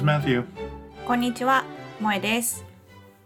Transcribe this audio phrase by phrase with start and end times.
[0.00, 0.44] is Matthew.
[1.06, 1.64] こんにちは、
[1.98, 2.64] 萌えです。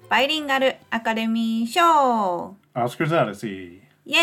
[0.09, 3.81] バイリンガルアカデミー賞 Oscar's Odyssey.
[4.05, 4.21] イエ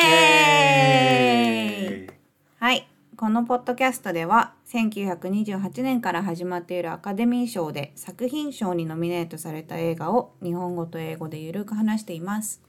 [2.07, 2.11] ーイ
[2.59, 12.61] はい、このポッドキャストでは1928年から始まっているアカデミー賞で作品賞にノミネートされた映画を日本語と英語でゆるく話しています。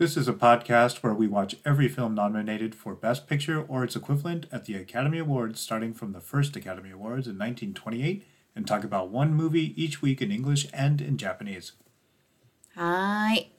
[0.00, 3.96] This is a podcast where we watch every film nominated for Best Picture or its
[3.96, 8.22] equivalent at the Academy Awards starting from the first Academy Awards in 1928
[8.57, 11.73] and talk about one movie each week in English and in Japanese.
[12.75, 13.51] はーい。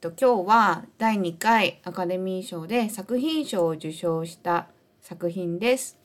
[0.00, 4.68] と今日は第2回アカデミー賞で作品賞を受賞した
[5.00, 5.98] 作品です。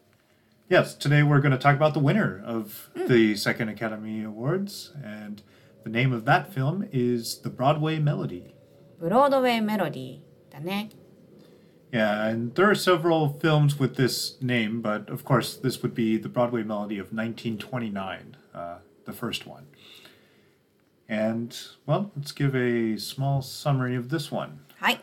[0.69, 5.43] Yes, today we're going to talk about the winner of the second Academy Awards, and
[5.83, 8.53] the name of that film is The Broadway Melody.
[8.99, 10.89] ブロードウェイメロディーだね。
[11.96, 16.18] Yeah, and there are several films with this name, but of course, this would be
[16.18, 19.64] the Broadway Melody of 1929, uh, the first one.
[21.08, 24.60] And, well, let's give a small summary of this one.
[24.80, 25.00] Hi.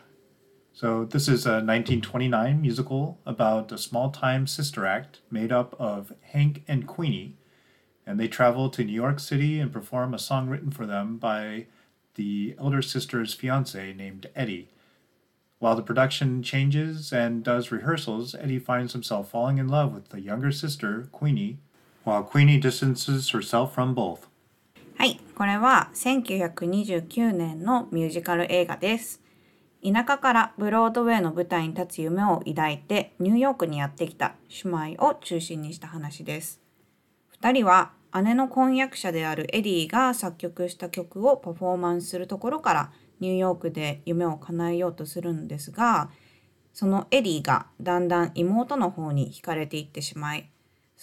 [0.71, 6.13] So, this is a 1929 musical about a small time sister act made up of
[6.21, 7.37] Hank and Queenie,
[8.05, 11.65] and they travel to New York City and perform a song written for them by
[12.13, 14.69] the elder sister's fiance named Eddie.
[15.63, 20.19] While the production changes and does rehearsals, Eddie finds himself falling in love with the
[20.19, 21.57] younger sister, Queenie,
[22.03, 24.27] while Queenie distances herself from both.
[24.97, 29.21] はい、これは1929年のミュージカル映画です。
[29.81, 36.59] 田舎からブロードウェイの舞台に立つ夢を抱いてニューヨークにやってきた姉妹を中心にした話です。
[37.41, 46.09] 2人は姉の婚約者であるエディが作曲した曲をパフォーマンスするところからニューヨークで夢を叶えようとするんですが
[46.73, 50.49] そのエディがだんだん妹の方に惹かれていってしまい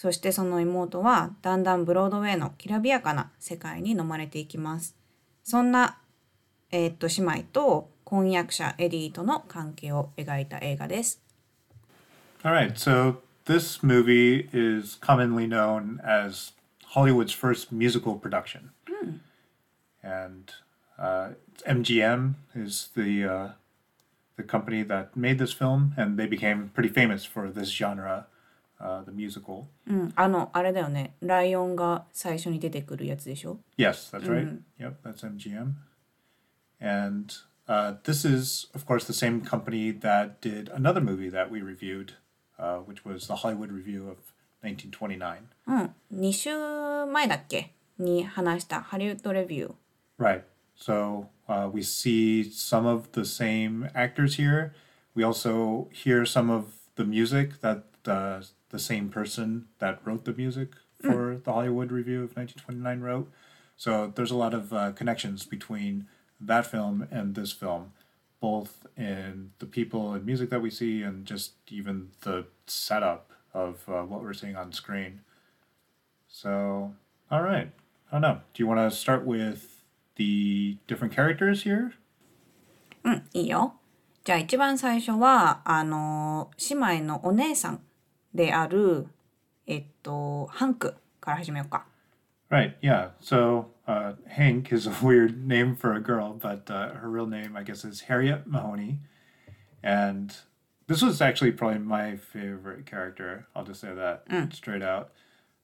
[0.01, 4.95] そしてその妹はだんだんブロードウェイのきらびやかな世界に飲まれていきます。
[5.43, 5.99] そんな、
[6.71, 11.21] えーっと姉妹と婚約者エディとの関係を描いた映画です。
[12.43, 16.53] All right, so this movie is commonly known as
[16.95, 18.71] Hollywood's first musical production.
[20.01, 20.51] And
[21.00, 21.30] uh,
[21.66, 23.48] MGM is the uh,
[24.36, 28.26] the company that made this film, and they became pretty famous for this genre,
[28.80, 29.68] uh, the musical.
[29.88, 31.14] うん、あの、あれだよね。
[31.20, 34.58] ライオンが最初に出てくるやつでしょ Yes, that's right.
[34.78, 35.72] Yep, that's MGM.
[36.80, 37.32] And
[37.68, 42.14] uh, this is, of course, the same company that did another movie that we reviewed,
[42.58, 44.18] uh, which was the Hollywood Review of
[44.62, 45.48] 1929.
[45.66, 45.94] うん。
[46.12, 49.74] 2週前だっけに話したハリウッドレビュー。
[50.18, 50.42] Right.
[50.81, 54.73] so uh, we see some of the same actors here.
[55.13, 60.33] We also hear some of the music that uh, the same person that wrote the
[60.33, 60.69] music
[60.99, 63.31] for the Hollywood Review of 1929 wrote.
[63.77, 66.07] So there's a lot of uh, connections between
[66.39, 67.91] that film and this film,
[68.39, 73.87] both in the people and music that we see and just even the setup of
[73.87, 75.21] uh, what we're seeing on screen.
[76.27, 76.95] So,
[77.29, 77.69] all right.
[78.09, 78.41] I don't know.
[78.53, 79.80] Do you want to start with
[80.16, 81.92] the different characters here?
[83.04, 83.74] うん、いいよ。
[84.24, 87.80] じゃあ一番最初は、あの、姉妹のお姉さん
[88.34, 89.06] である、
[89.66, 91.86] えっと、ハンクから始めようか。
[92.50, 92.74] Right.
[92.80, 93.10] Yeah.
[93.20, 97.56] So uh, Hank is a weird name for a girl, but uh, her real name,
[97.56, 98.98] I guess, is Harriet Mahoney.
[99.82, 100.34] And
[100.86, 103.46] this was actually probably my favorite character.
[103.54, 105.10] I'll just say that straight out.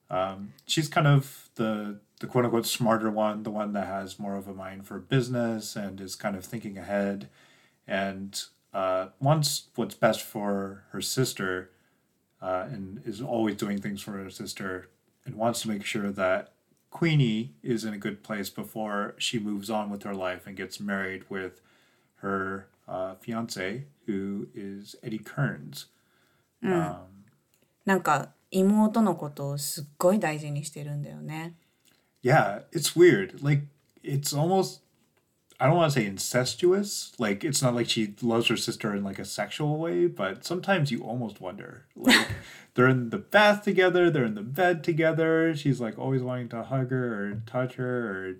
[0.09, 4.35] Um, she's kind of the the quote unquote smarter one, the one that has more
[4.35, 7.29] of a mind for business and is kind of thinking ahead,
[7.87, 11.69] and uh, wants what's best for her sister,
[12.41, 14.89] uh, and is always doing things for her sister,
[15.25, 16.53] and wants to make sure that
[16.91, 20.79] Queenie is in a good place before she moves on with her life and gets
[20.79, 21.59] married with
[22.17, 25.87] her uh, fiance, who is Eddie Kearns.
[27.85, 31.55] なんか妹のことをすっごい大事にしてるんだよね。
[32.22, 33.42] Yeah, it's weird.
[33.42, 33.62] Like
[34.02, 34.80] it's almost
[35.60, 37.12] I don't want to say incestuous.
[37.18, 40.90] Like it's not like she loves her sister in like a sexual way, but sometimes
[40.90, 41.86] you almost wonder.
[41.96, 42.28] Like
[42.74, 45.54] they're in the bath together, they're in the bed together.
[45.56, 48.34] She's like always wanting to hug her or touch her or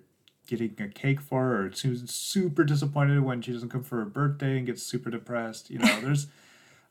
[0.47, 4.05] getting a cake for her or she's super disappointed when she doesn't come for her
[4.05, 5.69] birthday and gets super depressed.
[5.69, 6.27] You know, there's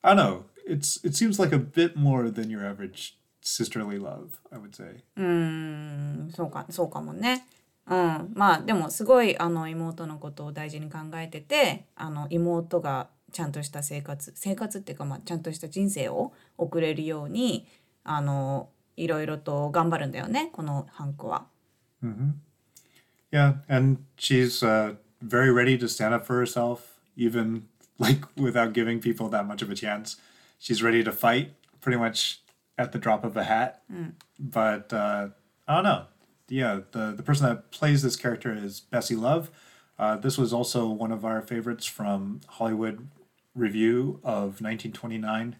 [0.04, 0.44] I don't know.
[0.66, 3.17] It's it seems like a bit more than your average
[3.48, 5.02] sisterly love, I would say.
[5.16, 7.46] うんそうかそうかもね。
[7.86, 17.66] うん、まあでもすごいあの妹のことを大事に考えててあの妹がちゃんとした生活生活っていうか、まあ、ちゃんとした人生を送れるように
[18.04, 21.46] あのいろいろと頑張るんだよねこのハンクは。
[23.32, 27.64] Yeah, and she's uh, very ready to stand up for herself, even
[27.98, 30.16] like without giving people that much of a chance.
[30.58, 32.40] She's ready to fight pretty much
[32.78, 33.82] at the drop of a hat.
[34.38, 35.28] But uh,
[35.66, 36.06] I don't know.
[36.48, 39.50] Yeah, the, the person that plays this character is Bessie Love.
[39.98, 43.08] Uh, this was also one of our favorites from Hollywood
[43.54, 45.56] Review of 1929.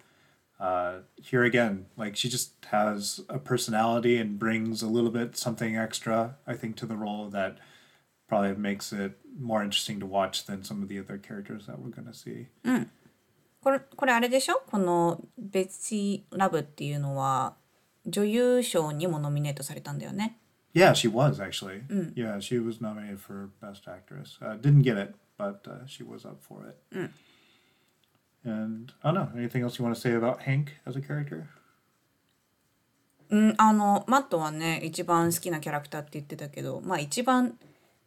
[0.61, 5.77] Uh, here again, like she just has a personality and brings a little bit something
[5.77, 7.59] extra, I think, to the role that
[8.29, 11.91] probably makes it more interesting to watch than some of the other characters that we're
[11.91, 12.49] going to see.
[13.63, 17.57] これこれあれでしょこの「ベッシー・ラブ」っていうのは
[18.07, 20.39] 女優賞にもノミネートされたんだよね。
[20.75, 21.83] Yeah, she was actually.
[22.15, 24.39] Yeah, she was nominated for Best Actress.
[24.41, 27.11] Uh, didn't get it, but uh, she was up for it.
[28.45, 29.29] And I don't know.
[29.37, 31.49] Anything else you want to say about Hank as a character?
[33.31, 37.59] うん、あのマットはね一番好きなキャラクターって言ってたけどまあ一番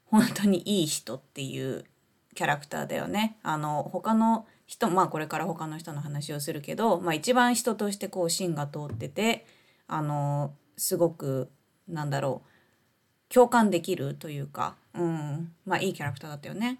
[0.05, 1.85] 本当にいい人っていう
[2.33, 3.37] キャラクターだよね。
[3.43, 9.45] あの他の人まあこれから他の人の話をするけど、まあ、一番人としてこう芯が通ってて
[9.85, 11.51] あのすごく
[11.89, 16.79] なんだろう共感できるというか、うん、まあいいキャラクターだったよね。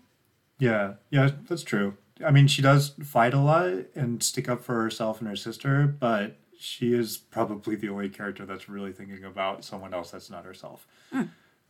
[0.58, 1.94] Yeah, yeah, that's true.
[2.24, 5.88] I mean, she does fight a lot and stick up for herself and her sister,
[6.00, 10.46] but she is probably the only character that's really thinking about someone else that's not
[10.46, 10.88] herself.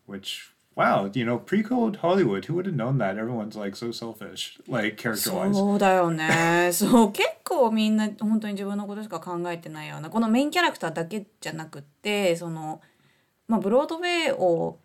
[0.06, 3.18] Which, wow, you know, pre code Hollywood, who would have known that?
[3.18, 5.54] Everyone's like so selfish, like character wise.
[5.54, 12.82] そうだよね そう結構みんな本当に自分のことしか考えてないようなこのメインキャラクターだけじゃなくってその、
[13.48, 14.80] まあ、ブロードウェイを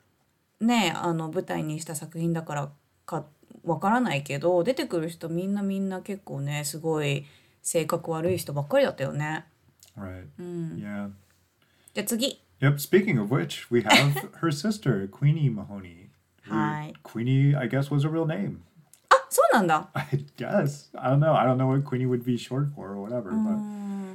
[0.60, 2.70] ねあの舞台にした作品だから
[3.04, 3.24] か
[3.64, 7.26] わからないけど出てくる人みんなみんな結構ねすごい
[7.62, 9.44] 性格悪い人ばっかりだったよね。
[9.98, 10.26] Right.
[10.38, 11.10] Yeah.
[11.94, 12.80] じゃあ次 Yep.
[12.80, 16.10] Speaking of which, we have her sister, Queenie Mahoney.
[16.48, 16.92] Hi.
[17.02, 18.62] Queenie, I guess, was a real name.
[19.10, 19.88] Ah, so なんだ.
[19.94, 20.88] I guess.
[20.96, 21.34] I don't know.
[21.34, 23.30] I don't know what Queenie would be short for or whatever.
[23.30, 23.52] うんは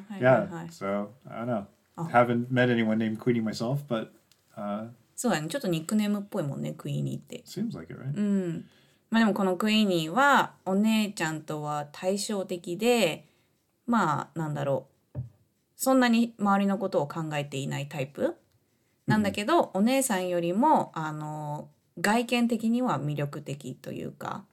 [0.09, 0.69] But mm, いはい yeah.
[0.71, 1.65] So I don't know.
[1.97, 2.03] Oh.
[2.05, 4.11] Haven't met anyone named Queenie myself, but
[4.57, 5.35] uh, Seems
[7.75, 8.13] like it, right?
[8.13, 8.17] Mm.
[8.17, 8.65] うん。
[9.11, 13.25] まあでもこのクイーニーはお姉ちゃんとは対照的で、
[13.85, 14.88] まあなんだろ
[15.81, 18.37] そんなに周りのことを考えていないタイプ
[19.06, 21.69] なんだけど、お姉さんよりもあの
[22.00, 24.44] 外見的には魅力的というか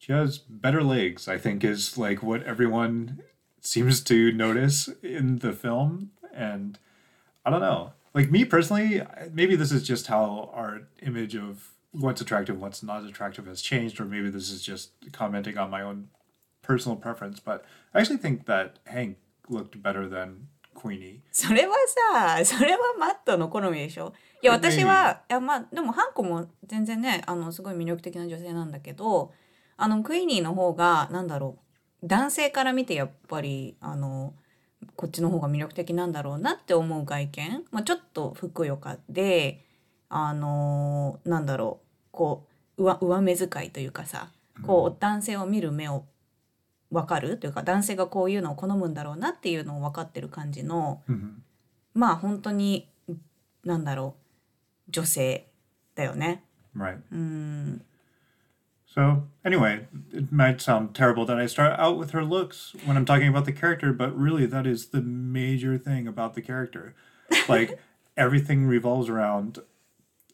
[0.00, 3.20] She has better legs, I think, is like what everyone
[3.62, 6.10] seems to notice in the film.
[6.34, 6.78] And
[7.44, 7.92] I don't know.
[8.12, 12.82] Like me personally, I- maybe this is just how our image of what's attractive, what's
[12.82, 16.08] not attractive has changed, or maybe this is just commenting on my own
[16.60, 17.40] personal preference.
[17.40, 19.16] But I actually think that Hank
[19.49, 20.35] looked better than
[20.75, 21.19] Queenie.
[21.31, 21.75] それは
[22.15, 24.13] さそれはマットの好みでしょ？
[24.41, 29.33] いや私はいやまあでもハンコも全然ねあのすごい魅力的な女性なんだけど
[29.75, 31.57] あのクイニーの方がなんだろ
[32.03, 32.07] う？
[32.07, 34.33] 男性から見てやっぱりあの
[34.95, 39.65] こっちの方が魅力的なんだろうなって思う外見、まあ、ちょっとふくよかで
[40.07, 42.07] あのなんだろう？
[42.11, 42.47] こ
[42.77, 44.29] う上上目遣いというかさ
[44.65, 46.05] こう男性を見る目を
[46.91, 51.41] 分かるというか男性がこういうのを好むんだろうなっていうのを分かってる感じの Mhm.
[51.93, 52.87] まあ本当に
[53.63, 54.15] なんだろ
[54.87, 55.47] う女性
[55.95, 56.43] だよね。
[56.75, 56.99] Right.
[57.11, 57.81] うん、
[58.87, 63.27] So, anyway, it might sound terrible that I start out with her looks when I'm talking
[63.27, 66.95] about the character, but really, that is the major thing about the character.
[67.47, 67.79] Like,
[68.17, 69.59] everything revolves around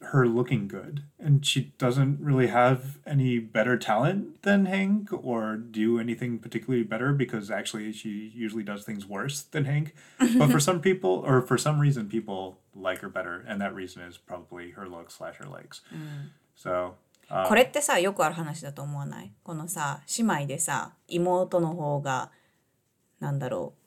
[0.05, 1.05] her looking good.
[1.19, 7.13] And she doesn't really have any better talent than Hank or do anything particularly better
[7.13, 9.95] because actually she usually does things worse than Hank.
[10.39, 13.45] But for some people, or for some reason, people like her better.
[13.47, 15.83] And that reason is probably her looks slash her legs.
[16.55, 16.95] So,
[17.49, 22.33] これってさよくある話だと思わないこのさ姉妹でさ妹の方が
[23.21, 23.81] なんだろう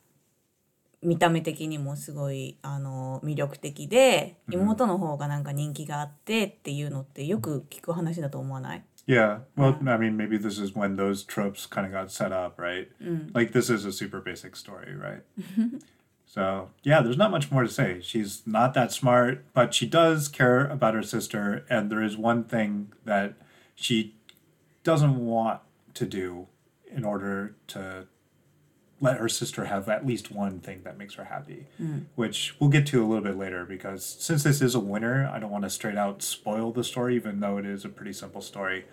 [1.01, 12.31] 見た目的にもすごいあの魅力的で妹の方がなんか人気があってっていうのってよく聞く話だと思わない Yeah, well, I mean, maybe this is when those tropes kind of got set
[12.31, 12.87] up, right?
[13.33, 15.23] Like, this is a super basic story, right?
[16.25, 17.99] so, yeah, there's not much more to say.
[18.01, 22.45] She's not that smart, but she does care about her sister, and there is one
[22.45, 23.33] thing that
[23.75, 24.15] she
[24.85, 25.59] doesn't want
[25.95, 26.47] to do
[26.89, 28.07] in order to
[29.01, 31.65] let her sister have at least one thing that makes her happy,
[32.15, 35.39] which we'll get to a little bit later because since this is a winner, I
[35.39, 38.41] don't want to straight out spoil the story, even though it is a pretty simple
[38.41, 38.85] story.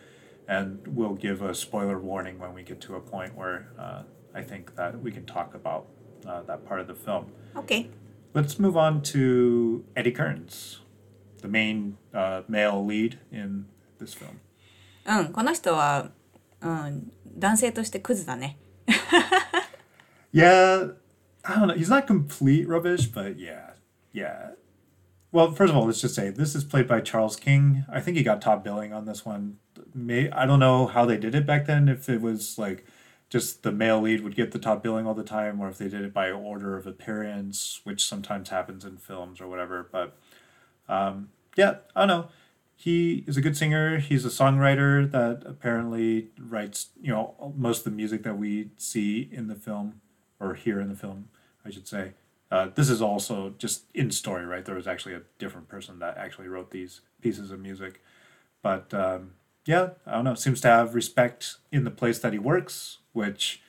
[0.48, 4.02] And we'll give a spoiler warning when we get to a point where uh,
[4.34, 5.86] I think that we can talk about
[6.26, 7.30] uh, that part of the film.
[7.54, 7.88] OK
[8.34, 10.80] let's move on to Eddie Kearns,
[11.38, 13.66] the main uh, male lead in
[13.98, 14.40] this film.
[15.06, 16.10] うん、この人は、
[16.60, 18.58] うん、男性としてクズだね。
[20.35, 20.87] Yeah,
[21.45, 21.75] I don't know.
[21.75, 23.69] He's not complete rubbish, but yeah,
[24.11, 24.49] yeah.
[25.31, 27.85] Well, first of all, let's just say this is played by Charles King.
[27.89, 29.59] I think he got top billing on this one.
[29.93, 31.87] May I don't know how they did it back then.
[31.87, 32.85] If it was like
[33.29, 35.87] just the male lead would get the top billing all the time, or if they
[35.87, 39.87] did it by order of appearance, which sometimes happens in films or whatever.
[39.89, 40.17] But
[40.89, 42.27] um, yeah, I don't know.
[42.75, 43.99] He is a good singer.
[43.99, 49.29] He's a songwriter that apparently writes, you know, most of the music that we see
[49.31, 50.01] in the film
[50.39, 51.29] or here in the film,
[51.65, 52.13] I should say.
[52.51, 54.65] Uh, this is also just in story, right?
[54.65, 58.01] There was actually a different person that actually wrote these pieces of music.
[58.61, 59.31] But um,
[59.65, 60.35] yeah, I don't know.
[60.35, 63.61] Seems to have respect in the place that he works, which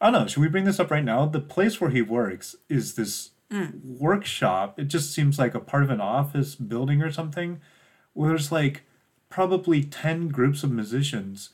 [0.00, 0.26] I don't know.
[0.26, 1.26] Should we bring this up right now?
[1.26, 3.30] The place where he works is this
[3.84, 4.78] workshop.
[4.78, 7.60] It just seems like a part of an office building or something
[8.14, 8.82] where there's like
[9.28, 11.50] probably 10 groups of musicians,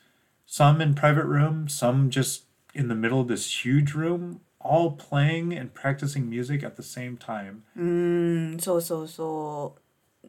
[0.47, 2.45] some in private rooms, some just
[2.75, 7.17] in the middle of this huge room, all playing and practicing music at the same
[7.17, 7.61] time.
[7.77, 9.77] うん、そうそうそ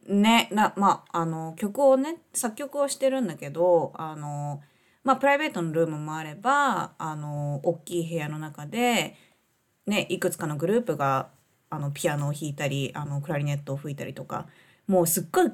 [0.08, 0.14] う。
[0.14, 4.62] ね、な、まあ、あの、曲をね、作曲をしてるんだけど、あの、
[5.04, 9.16] まあ、プライベートのルームもあれば、あの、大きい部屋の中で、
[9.86, 11.28] ね、いくつかのグループが、
[11.68, 14.46] あの、ピアノを弾いたり、あの、クラリネットを吹いたりとか、
[14.86, 15.52] もうすっごい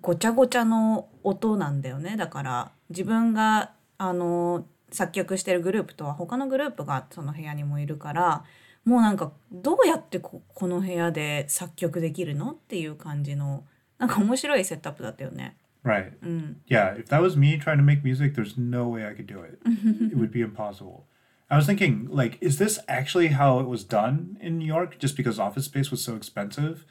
[0.00, 2.16] ごちゃごちゃの音なんだよね。
[2.16, 8.44] だから、自分が、あの、作曲してるグループとは他のグループがその部屋にもいるから、
[8.84, 13.64] もうなんかどうやってここの部屋で作曲できるのっていう感じの
[13.98, 15.56] なんか面白いセットアップだったよね。
[15.84, 16.12] Right.
[16.22, 16.60] うん。
[16.68, 19.60] Yeah, if that was me trying to make music, there's no way I could do it.
[20.12, 21.04] it would be impossible.
[21.48, 25.16] I was thinking, like, is this actually how it was done in New York just
[25.16, 26.84] because office space was so expensive?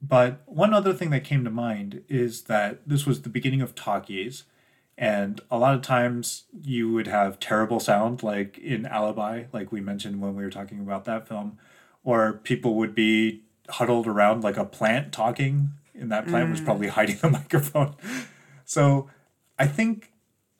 [0.00, 3.74] But one other thing that came to mind is that this was the beginning of
[3.74, 4.44] talkies,
[4.98, 9.80] and a lot of times you would have terrible sound, like in Alibi, like we
[9.80, 11.58] mentioned when we were talking about that film,
[12.04, 16.64] or people would be huddled around like a plant talking, and that plant was mm.
[16.64, 17.94] probably hiding the microphone.
[18.64, 19.10] So
[19.58, 20.12] I think,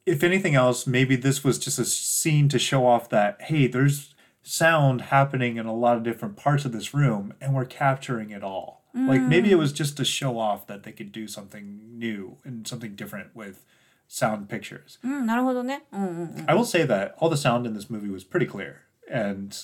[0.06, 4.14] if anything else, maybe this was just a scene to show off that, hey, there's
[4.42, 8.42] sound happening in a lot of different parts of this room, and we're capturing it
[8.42, 8.82] all.
[8.94, 9.60] Like maybe it mm.
[9.60, 13.64] was just to show off that they could do something new and something different with
[14.12, 15.00] sound pictures.
[15.02, 15.84] うん、なるほどね。
[15.90, 16.44] うんうんうん。
[16.46, 19.54] I will say that all the sound in this movie was pretty clear, and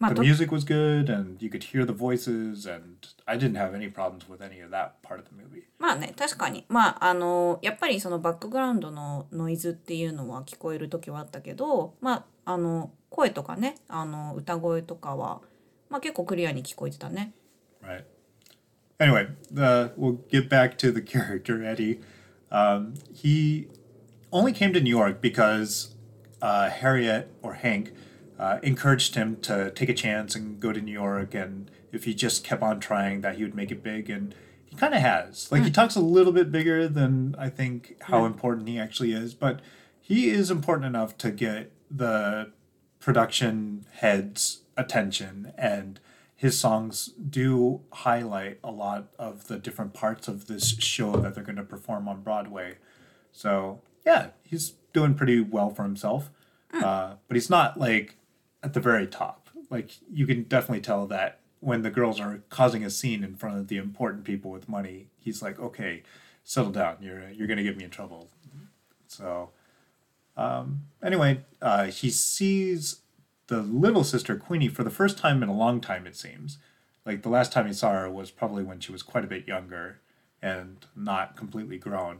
[0.00, 3.90] the music was good, and you could hear the voices, and I didn't have any
[3.90, 5.64] problems with any of that part of the movie.
[5.78, 6.64] まあね、確かに。
[6.68, 15.40] まあ、あの、やっぱりそのバックグラウンドのノイズっていうのは聞こえる時はあったけど、まあ、あの、声とかね、あの、歌声とかは、
[15.90, 17.32] まあ結構クリアに聞こえてたね。
[17.82, 18.04] Right.
[18.98, 22.00] Anyway, uh, we'll get back to the character Eddie.
[22.50, 23.68] Um, he
[24.36, 25.94] only came to New York because
[26.42, 27.92] uh, Harriet or Hank
[28.38, 32.14] uh, encouraged him to take a chance and go to New York, and if he
[32.14, 34.10] just kept on trying, that he would make it big.
[34.10, 35.50] And he kind of has.
[35.50, 39.34] Like he talks a little bit bigger than I think how important he actually is,
[39.34, 39.60] but
[40.00, 42.52] he is important enough to get the
[43.00, 46.00] production heads' attention and
[46.36, 51.42] his songs do highlight a lot of the different parts of this show that they're
[51.42, 52.76] going to perform on Broadway.
[53.32, 56.30] So, yeah, he's doing pretty well for himself.
[56.72, 58.16] Uh, but he's not like
[58.62, 59.50] at the very top.
[59.70, 63.58] Like, you can definitely tell that when the girls are causing a scene in front
[63.58, 66.02] of the important people with money, he's like, okay,
[66.44, 66.98] settle down.
[67.00, 68.30] You're, you're going to get me in trouble.
[69.08, 69.50] So,
[70.36, 73.00] um, anyway, uh, he sees
[73.46, 76.58] the little sister Queenie for the first time in a long time, it seems.
[77.04, 79.46] Like the last time he saw her was probably when she was quite a bit
[79.46, 80.00] younger
[80.42, 82.18] and not completely grown.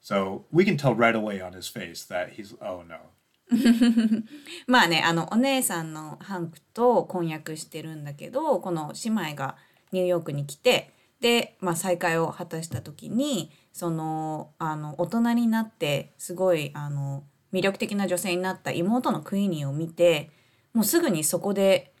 [0.00, 2.96] So we can tell right away on his face that he's, oh no.
[4.66, 9.56] まあねあのお姉さんのハンクと婚約してるんだけどこの姉妹が
[9.90, 20.30] ニューヨークに来てで、まあ、再会を果たした時にそのあの大人になってすごいあの魅力的な女性になった妹のクイニーを見て
[20.74, 21.92] もうすぐにそこで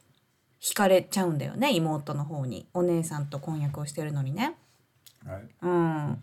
[0.60, 4.54] 惹かれちゃうんだよね妹の方にお姉さんと婚約をしてるのにね。
[5.26, 5.48] Right.
[5.62, 6.22] うん、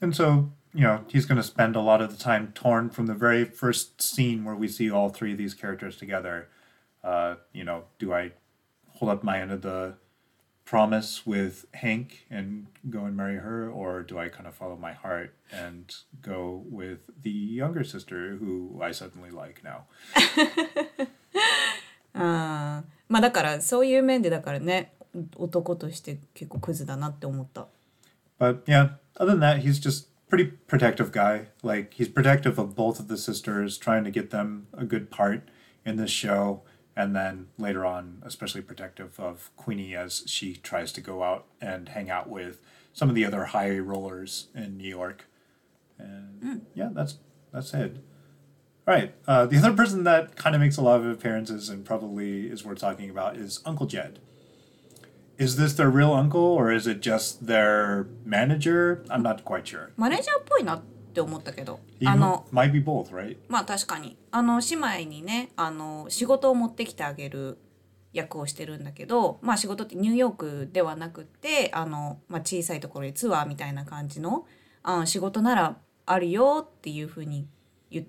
[0.00, 3.07] And so, you know, he's going to spend a lot of the time torn from
[3.07, 6.47] the very first scene where we see all three of these characters together.
[7.03, 8.33] Uh, you know, do I
[8.93, 9.95] hold up my end of the
[10.65, 14.93] promise with Hank and go and marry her, or do I kind of follow my
[14.93, 19.87] heart and go with the younger sister who I suddenly like now?
[22.13, 24.93] あーまあだからそういう面でだからね
[25.35, 27.67] 男として結構クズだなって思った。
[28.39, 31.46] But yeah, other than that, he's just pretty protective guy.
[31.62, 35.48] Like he's protective of both of the sisters, trying to get them a good part
[35.86, 36.62] in this show,
[36.96, 41.90] and then later on, especially protective of Queenie as she tries to go out and
[41.90, 42.60] hang out with
[42.92, 45.28] some of the other high rollers in New York.
[46.00, 47.18] And yeah, that's
[47.52, 47.98] that's it.
[48.88, 49.14] All right.
[49.28, 52.64] Uh, the other person that kind of makes a lot of appearances and probably is
[52.64, 54.18] worth talking about is Uncle Jed.
[55.36, 59.04] Is this their real uncle or is it just their manager?
[59.10, 59.90] I'm not quite sure.
[59.96, 63.36] マネージャーっぽいなって思ったけど He あの might be both, right?
[63.48, 67.58] まあ確かにあの姉妹にねあの仕事を持ってきてあげる
[68.12, 74.46] 役をしてるんだけどまあ仕事ってニューヨークではなくってあの、まあ、小さいところでツアーみたいな感じの
[74.82, 75.76] あ仕事なら
[76.06, 77.48] あるよっていうふうに
[77.90, 78.06] 言っ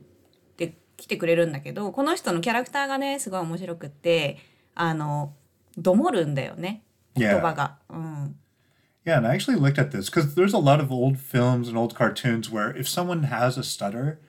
[0.57, 4.37] てきてくれるんだけどこの人のキャラクターがねすごい面白くって
[4.75, 5.33] あの
[5.77, 6.84] どもるんだよね
[7.14, 7.78] 言葉が。
[7.88, 8.34] うん、
[9.04, 11.76] Yeah, and I actually looked at this because there's a lot of old films and
[11.76, 14.20] old cartoons where if someone has a stutter,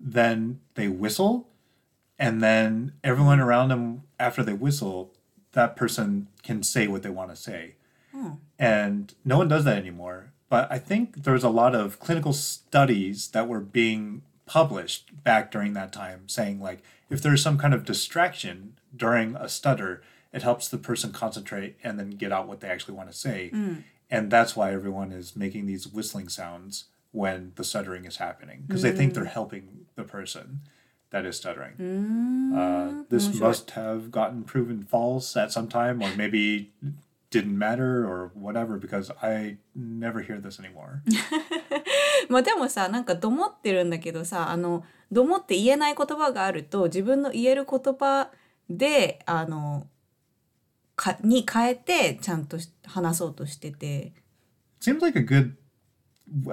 [0.00, 1.48] then they whistle,
[2.18, 5.14] and then everyone around them, after they whistle,
[5.52, 7.76] that person can say what they want to say.
[8.58, 10.32] And no one does that anymore.
[10.48, 15.72] But I think there's a lot of clinical studies that were being published back during
[15.74, 20.68] that time saying, like, if there's some kind of distraction during a stutter, it helps
[20.68, 23.52] the person concentrate and then get out what they actually want to say.
[24.10, 28.82] And that's why everyone is making these whistling sounds when the stuttering is happening because
[28.82, 30.60] they think they're helping the person
[31.10, 31.74] that is stuttering.
[32.54, 36.72] Uh, this must have gotten proven false at some time, or maybe
[37.30, 41.02] didn't matter or whatever because I never hear this anymore.
[42.28, 48.30] まあでもさなんかどもってるんだけどさあのどもって言えない言葉があると自分の言える言葉
[48.68, 49.86] であの
[51.01, 54.13] かに変えてちゃんとし話そうとしてて
[54.79, 55.53] Seems like a good.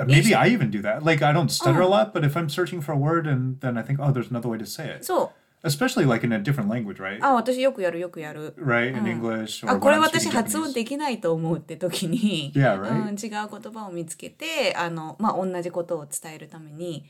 [0.06, 1.04] Maybe I even do that.
[1.04, 3.78] Like I don't stutter a lot, but if I'm searching for a word and then
[3.78, 6.68] I think, oh, there's another way to say it, そう especially like in a different
[6.68, 7.18] language, right?
[7.24, 9.66] あ私よくやるよくやる Right in English.
[9.66, 13.12] Or あこれ私発音.できないと思うって時に、Yeah, う right.
[13.12, 17.04] ん、違う言葉を見つけてあの、まあ、同じことを伝えるために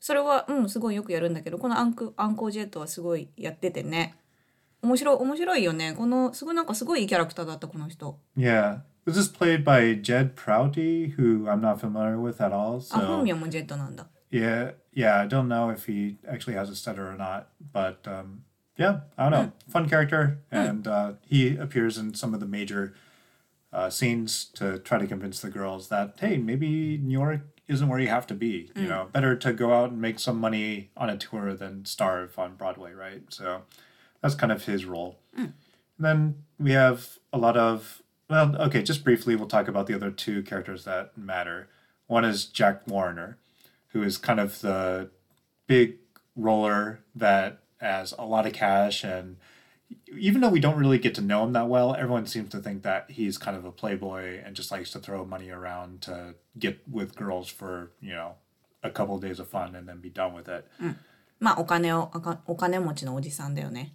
[0.00, 4.16] それは、うん、すごいよくやるんだけどこのアンクアンコージェットはすごいやっててね
[4.81, 8.79] 面白い面白いよねこのすごいなんかすごいいいキャラクターだったこの人 Yeah.
[9.05, 12.81] Was this played by Jed Prouty, who I'm not familiar with at all?
[12.91, 17.15] あ本 So 名もジェットなんだ yeah, yeah, I don't know if he actually has a stutter or
[17.15, 18.43] not, but um,
[18.77, 19.51] yeah, I don't know.
[19.69, 22.93] Fun character, and uh, he appears in some of the major
[23.71, 27.99] uh, scenes to try to convince the girls that hey, maybe New York isn't where
[27.99, 28.69] you have to be.
[28.75, 32.37] You know, better to go out and make some money on a tour than starve
[32.37, 33.23] on Broadway, right?
[33.29, 33.61] So
[34.22, 35.18] That's kind of his role.
[35.38, 35.52] Mm.
[35.98, 40.10] Then we have a lot of well, okay, just briefly, we'll talk about the other
[40.10, 41.68] two characters that matter.
[42.06, 43.36] One is Jock Warriner,
[43.88, 45.10] who is kind of the
[45.66, 45.96] big
[46.34, 49.36] roller that has a lot of cash and
[50.16, 52.82] even though we don't really get to know him that well, everyone seems to think
[52.82, 56.80] that he's kind of a playboy and just likes to throw money around to get
[56.90, 58.36] with girls for, you know,
[58.82, 60.66] a couple of days of fun and then be done with it.
[60.80, 60.96] Mm.
[61.40, 62.08] まあお金を
[62.46, 63.92] お金持ちのおじさんだよね。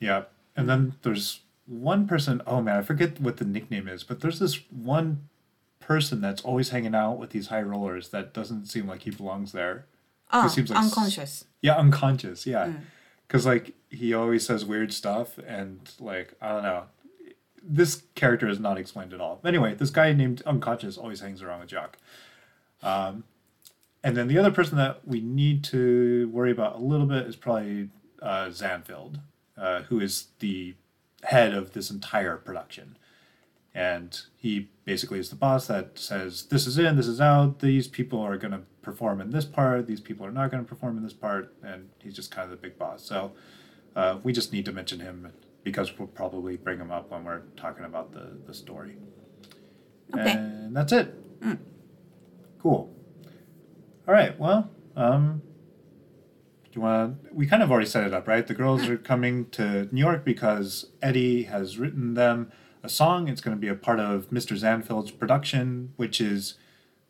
[0.00, 0.24] Yeah.
[0.56, 4.38] And then there's one person, oh man, I forget what the nickname is, but there's
[4.38, 5.28] this one
[5.80, 9.52] person that's always hanging out with these high rollers that doesn't seem like he belongs
[9.52, 9.86] there.
[10.30, 12.46] あ It seems like s- unconscious Yeah, unconscious.
[12.46, 12.72] Yeah.
[13.26, 16.84] Because, like, he always says weird stuff, and, like, I don't know.
[17.62, 19.40] This character is not explained at all.
[19.44, 21.98] Anyway, this guy named Unconscious always hangs around with Jock.
[22.82, 23.24] Um,
[24.02, 27.36] and then the other person that we need to worry about a little bit is
[27.36, 27.90] probably
[28.22, 29.20] uh, Zanfield,
[29.58, 30.74] uh, who is the
[31.24, 32.96] head of this entire production.
[33.74, 37.86] And he basically is the boss that says, this is in, this is out, these
[37.86, 40.96] people are going to perform in this part, these people are not going to perform
[40.96, 43.04] in this part, and he's just kind of the big boss.
[43.04, 43.32] So
[43.94, 47.42] uh, we just need to mention him because we'll probably bring him up when we're
[47.56, 48.96] talking about the, the story.
[50.14, 50.32] Okay.
[50.32, 51.14] And that's it.
[52.62, 52.92] Cool.
[54.06, 55.42] All right, well, um,
[56.77, 57.33] you want to?
[57.33, 58.45] We kind of already set it up, right?
[58.45, 63.27] The girls are coming to New York because Eddie has written them a song.
[63.27, 64.57] It's going to be a part of Mr.
[64.57, 66.55] Zanfield's production, which is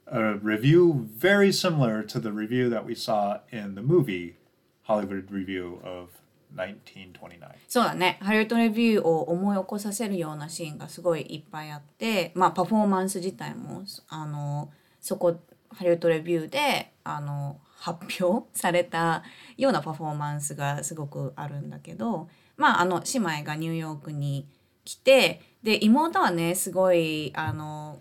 [0.07, 4.35] a review very similar to the review that we saw in the movie
[4.83, 6.09] Hollywood Review of
[6.55, 7.49] 1929.
[7.67, 19.22] そうだねハリウッドレビューを思い起こさせるようなシーンがすごいいっぱいあってまあパフォーマンス自体もあのそこハリウッドレビューであの 発表された
[19.56, 24.48] ようなパフォーマンスがすごくあるんだけどまああの姉妹がニューヨークに
[24.84, 28.00] 来てで妹はねすごいあの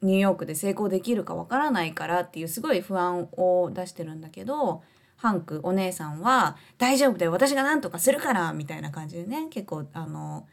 [0.00, 4.82] ニューヨークで成功できるかわからないからっていうすごい不安を出してるんだけど
[5.16, 10.46] ハンクお姉さんは「大丈夫だよ私が何とかするから」みたいな感じでね結構あの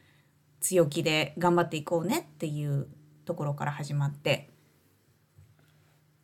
[0.60, 2.88] 強気で頑張っていこうねっていう
[3.26, 4.50] ところから始まって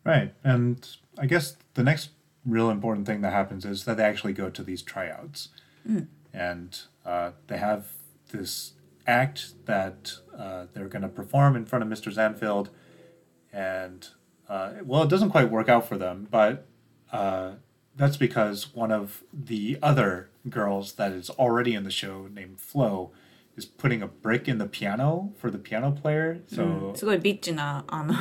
[0.04, 0.32] Right.
[0.44, 0.80] And
[1.18, 4.63] I guess the next real important thing that happens is that they actually go to
[4.63, 5.49] these tryouts.
[6.33, 7.87] And uh, they have
[8.31, 8.73] this
[9.07, 12.13] act that uh, they're going to perform in front of Mr.
[12.13, 12.69] Zanfield.
[13.53, 14.09] And,
[14.49, 16.67] uh, well, it doesn't quite work out for them, but
[17.13, 17.53] uh,
[17.97, 23.13] that's because one of the other girls that is already in the show, named Flo,
[23.57, 26.41] is putting a brick in the piano for the piano player.
[26.47, 28.15] So すごいビッチなあの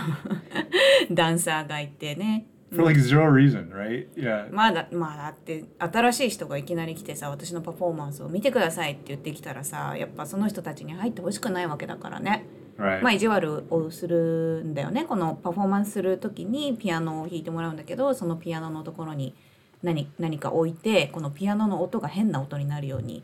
[1.12, 2.46] ダンサーがいてね
[2.77, 4.07] for like zero reason, right?
[4.15, 4.53] Yeah.
[4.53, 12.45] まあだまあだって新しい人がいきなり来てさ私のパフォーマンスを見てくださいって言ってきたらさやっぱその人たちに入ってほしくないわけだからね
[12.79, 13.03] Right.
[13.03, 19.35] まあ意地悪をするんだよねこのパフォーマンスする時にピアノを弾いてもらうんだけどそのピアノのところに
[19.83, 23.23] 何何か置いてこのピアノの音が変な音になるように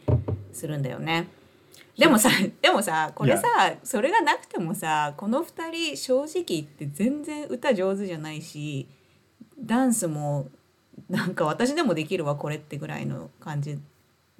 [0.52, 1.28] するんだよね。
[1.98, 2.30] でもさ
[2.62, 8.88] でもさこれさそれがなくてもさこの2人正直言って全然歌上手じゃないし
[9.62, 10.48] ダンスも
[11.08, 13.78] なんか私でもできるわこれってぐらいの感じ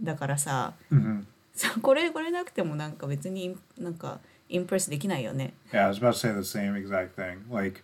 [0.00, 1.24] だからさ Mhm.
[1.54, 5.52] さこれこれなくてもなんか別になんかインプレスできないよね。
[5.72, 7.38] Yeah, I was about to say the same exact thing.
[7.54, 7.82] Like,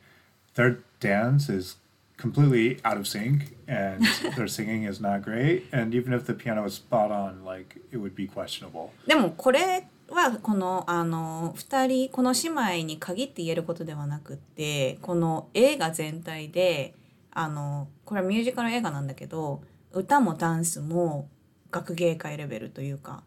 [0.54, 1.78] their dance is
[2.18, 4.04] completely out of sync, and
[4.36, 5.64] their singing is not great.
[5.72, 8.90] And even if the piano was spot on, like, it would be questionable.
[9.06, 12.48] でもこれはこのあの2人この姉
[12.80, 16.94] 妹に限って言えることではなくってこの映画全体で
[17.30, 19.62] あのこれはミュージカル映画なんだけど
[19.92, 21.28] 歌もダンスも
[21.70, 23.22] 学芸会レベルというか。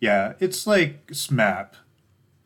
[0.00, 1.68] Yeah, it's like SMAP.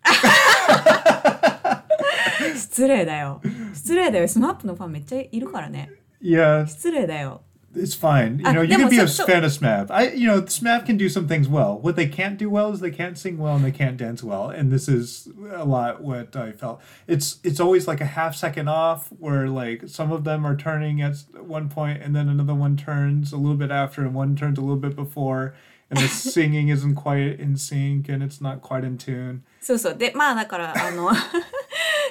[2.57, 3.41] 失礼だよ。
[3.73, 4.27] 失礼だよ。
[4.27, 5.93] スマップのファンめっちゃいるからね。
[6.21, 7.43] Yeah, 失礼だよ
[7.76, 8.40] it's fine.
[8.40, 9.92] You Ah, know, you yeah, can be a so- so- fan of SMAP.
[9.92, 11.78] I, you know, SMAP can do some things well.
[11.80, 14.50] What they can't do well is they can't sing well and they can't dance well.
[14.50, 16.82] And this is a lot what I felt.
[17.08, 21.00] It's it's always like a half second off, where like some of them are turning
[21.02, 24.58] at one point and then another one turns a little bit after and one turns
[24.58, 25.54] a little bit before,
[25.92, 29.44] and the singing isn't quite in sync and it's not quite in tune.
[29.62, 31.12] そうそうでまあだからあの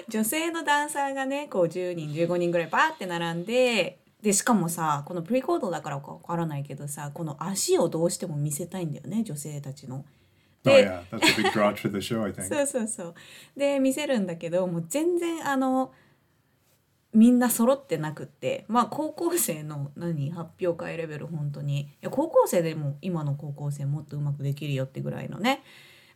[0.09, 10.06] 女性のダンサーがねこう10人15人ぐらいバーって並んで でしかもさこのプリコードだからかわからないけどさこの足をどうしても見せたいんだよね女性たちの。
[10.66, 11.02] Oh で yeah,
[12.00, 12.32] show.
[12.48, 13.16] そうそうそう
[13.58, 15.92] で見せるんだけどもう全然あの
[17.14, 25.64] みんな揃ってなくってまあ高校生の何発表会レベル本当にいや高校生でも今の高校生もっとうまくできるよってぐらいのね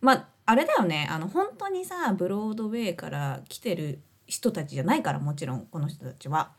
[0.00, 6.56] まああれだよねあの本当にさブロードウェイから来てる人たちじゃないからもちろんこの人たちは。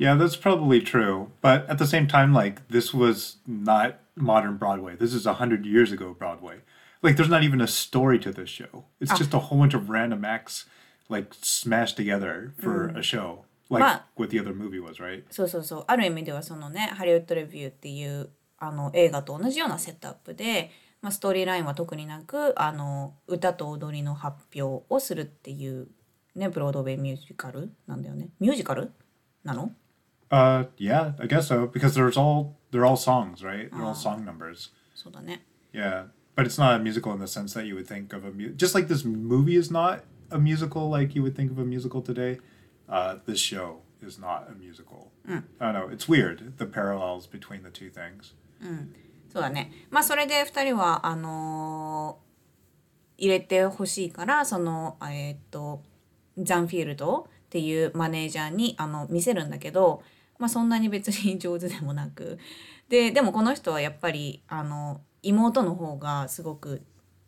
[0.00, 1.30] Yeah, that's probably true.
[1.40, 4.96] But at the same time, like this was not modern Broadway.
[4.96, 6.56] This is a hundred years ago Broadway.
[7.02, 8.84] Like there's not even a story to this show.
[9.00, 10.66] It's just a whole bunch of random acts
[11.08, 13.44] like smashed together for a show.
[13.68, 15.24] Like But- what the other movie was, right?
[15.30, 20.70] そうそうそうある意味ではそのねハリウッドレビューっていうあの映画と同じようなセットアップで、
[21.02, 25.88] まあ、ストーリーラインは特になくあの歌と踊りの発表をするっていう
[26.34, 28.92] ねブロードウェイミュージカルなんだよねミュージカル
[29.44, 29.72] なの
[30.30, 31.66] Uh yeah, I guess so.
[31.66, 33.70] Because there's all they're all songs, right?
[33.70, 34.70] They're all song numbers.
[34.94, 36.06] そうだね Yeah.
[36.34, 38.52] But it's not a musical in the sense that you would think of a mu-
[38.54, 42.02] just like this movie is not a musical like you would think of a musical
[42.02, 42.38] today.
[42.88, 45.10] Uh, this show is not a musical.
[45.28, 45.88] I don't know.
[45.88, 48.34] It's weird the parallels between the two things.
[49.32, 52.26] そうだねまあそれで2人はあのー
[53.18, 55.82] 入れてほしいからそのえーっと
[56.38, 60.02] ザンフィールドっていうマネージャーにあの見せるんだけど、
[60.41, 62.39] まあ、そんなに別に上手でもなく
[62.89, 66.81] ででもこの人はやっぱりあの妹の方がすごく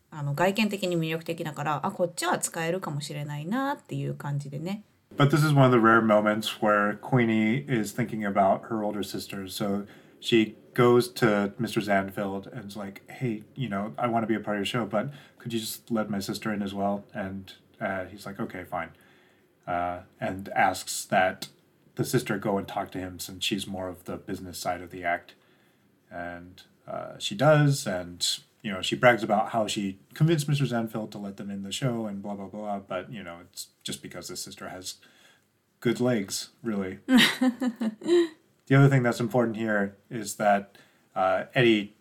[0.09, 4.83] あの外見的に魅力的だからあこっちは使えるかもしれないなっていう感じでね
[5.15, 9.03] But this is one of the rare moments where Queenie is thinking about her older
[9.03, 9.53] sisters.
[9.53, 9.85] So
[10.19, 11.83] she goes to Mr.
[11.83, 14.65] Zanfield and is like, "Hey, you know, I want to be a part of your
[14.65, 18.39] show, but could you just let my sister in as well?" And uh, he's like,
[18.39, 18.89] "Okay, fine,"
[19.67, 21.49] uh, and asks that
[21.95, 24.89] the sister go and talk to him since she's more of the business side of
[24.89, 25.33] the act.
[26.11, 28.25] And uh, she does, and
[28.61, 30.67] you know, she brags about how she convinced Mr.
[30.67, 32.79] Zanfield to let them in the show and blah blah blah.
[32.79, 34.95] But you know, it's just because the sister has
[35.79, 36.99] good legs, really.
[37.07, 40.77] the other thing that's important here is that
[41.15, 41.95] uh, Eddie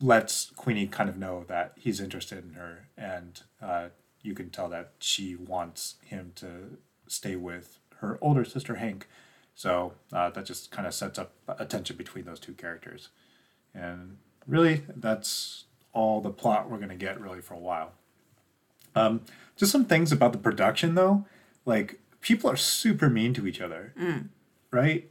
[0.00, 3.88] lets Queenie kind of know that he's interested in her, and uh,
[4.22, 9.07] you can tell that she wants him to stay with her older sister Hank.
[9.55, 13.09] So uh, that just kind of sets up a tension between those two characters,
[13.73, 17.93] and really that's all the plot we're gonna get really for a while.
[18.95, 19.21] Um,
[19.55, 21.25] just some things about the production though,
[21.65, 23.93] like people are super mean to each other,
[24.71, 25.09] right?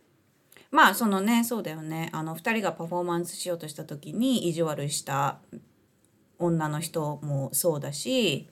[0.70, 5.38] まあそのねそうだよねあの2人がパフォーマンスしようとした時に意地悪した
[6.38, 8.48] 女の人もそうだし、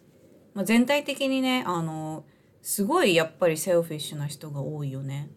[0.55, 2.25] まあ、全体的にねあの
[2.63, 5.31] すごいやっぱりセルフィッシュな人が多いよね。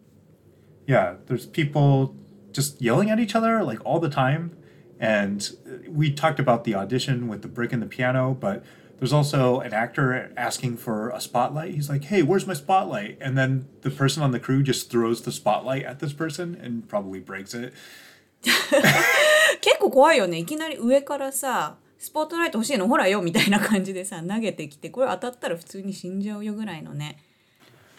[0.88, 2.16] Yeah, there's people
[2.54, 4.52] just yelling at each other like all the time.
[5.00, 5.42] And
[5.90, 8.64] we talked about the audition with the brick and the piano, but
[8.98, 11.76] there's also an actor asking for a spotlight.
[11.76, 13.18] He's like, hey, where's my spotlight?
[13.22, 16.88] And then the person on the crew just throws the spotlight at this person and
[16.88, 17.74] probably breaks it.
[19.62, 27.18] 結構怖いよねいきなり上からさ スポットライト欲しいのほらよみたいな感じでさ投げてきてこれ当たったら普通に死んじゃうよぐらいのね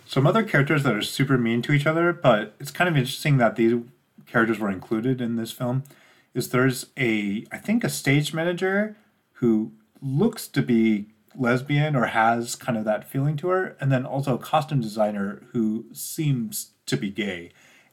[0.07, 3.37] Some other characters that are super mean to each other, but it's kind of interesting
[3.37, 3.79] that these
[4.27, 5.85] characters were included in this film.
[6.33, 8.97] Is there's a I think a stage manager
[9.35, 14.07] who looks to be lesbian or has kind of that feeling to her, and then
[14.07, 17.53] also a costume designer who seems to be gay,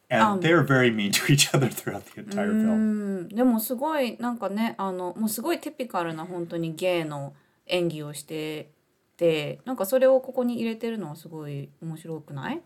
[0.10, 2.73] and they're very mean to each other throughout the entire film.
[2.73, 2.75] う
[3.23, 7.34] んでもすごいなんかねあのもうすごいテピカルな本当にゲイの
[7.65, 8.69] 演技をして
[9.17, 12.62] てなんかそれをここに入れてるのはすごい面白くない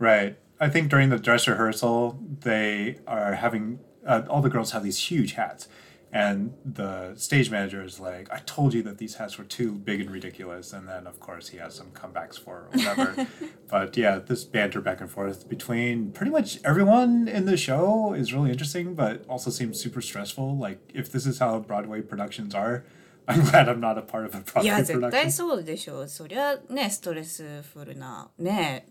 [0.00, 0.34] Right.
[0.58, 4.98] I think during the dress rehearsal, they are having uh, all the girls have these
[5.10, 5.68] huge hats,
[6.12, 10.00] and the stage manager is like, "I told you that these hats were too big
[10.00, 13.26] and ridiculous." And then, of course, he has some comebacks for it or whatever.
[13.68, 18.34] but yeah, this banter back and forth between pretty much everyone in the show is
[18.34, 20.58] really interesting, but also seems super stressful.
[20.58, 22.84] Like, if this is how Broadway productions are,
[23.26, 25.10] I'm glad I'm not a part of a い Broadway や絶 production.
[25.10, 28.86] 対そうでしょうそりゃねストレスフルなね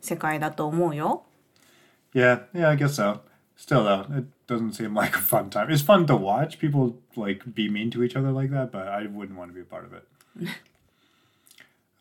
[0.00, 1.24] 世界だと思うよ
[2.14, 3.20] Yeah, yeah, I guess so.
[3.56, 5.69] Still though, it doesn't seem like a fun time.
[5.71, 9.07] It's fun to watch people like be mean to each other like that, but I
[9.07, 10.07] wouldn't want to be a part of it.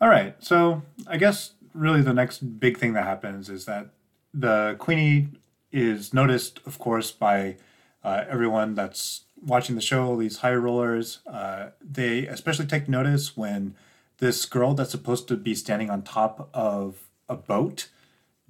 [0.01, 3.88] All right, so I guess really the next big thing that happens is that
[4.35, 5.29] the Queenie
[5.71, 7.57] is noticed, of course, by
[8.05, 10.17] uh, everyone that's watching the show.
[10.17, 13.75] These high rollers, uh, they especially take notice when
[14.19, 17.88] this girl that's supposed to be standing on top of a boat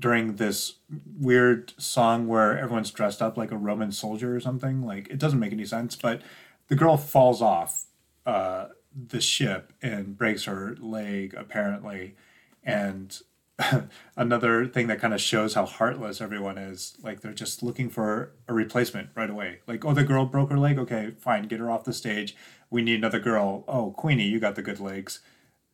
[0.03, 0.75] during this
[1.19, 4.83] weird song where everyone's dressed up like a Roman soldier or something.
[4.83, 6.21] Like it doesn't make any sense, but
[6.69, 7.87] the girl falls off
[8.27, 12.17] uh, the ship and breaks her leg apparently,
[12.63, 13.17] and
[14.17, 16.97] another thing that kind of shows how heartless everyone is.
[17.03, 19.61] Like they're just looking for a replacement right away.
[19.67, 20.79] Like oh the girl broke her leg.
[20.79, 22.37] Okay, fine, get her off the stage.
[22.71, 23.65] We need another girl.
[23.69, 25.21] Oh Queenie, you got the good legs.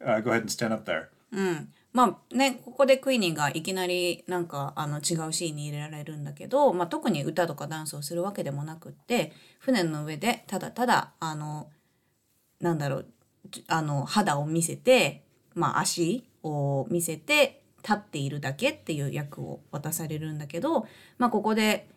[0.05, 1.11] Uh, go ahead and stand up there.
[1.93, 11.69] まあねここでクイニーがいきなりなんかあの違うシーンに入れられるんだけど、まあ、特に歌とかダンスをするわけでもなくって船の上でただただあの
[12.61, 13.07] なんだろう
[13.69, 15.25] あの肌を見せて、
[15.55, 21.89] まあ、足を見せて立っているだけっていう役を渡されるんだけど、まあ、ここで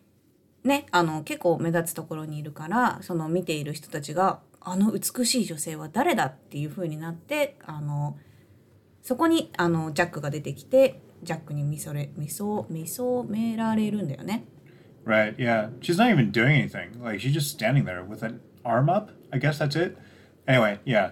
[0.64, 8.18] ねあの結構目立つところにいるからその見ている人たちが「あの美しい女性は誰だ?」っていう風になってあの
[9.02, 14.46] そこにあのジャックが出てきてジャックに見それ見そ見そめられるんだよね。
[15.06, 15.70] Right, yeah.
[15.82, 17.02] She's not even doing anything.
[17.02, 19.12] Like she's just standing there with an arm up.
[19.34, 19.98] I guess that's it.
[20.48, 21.12] Anyway, yeah.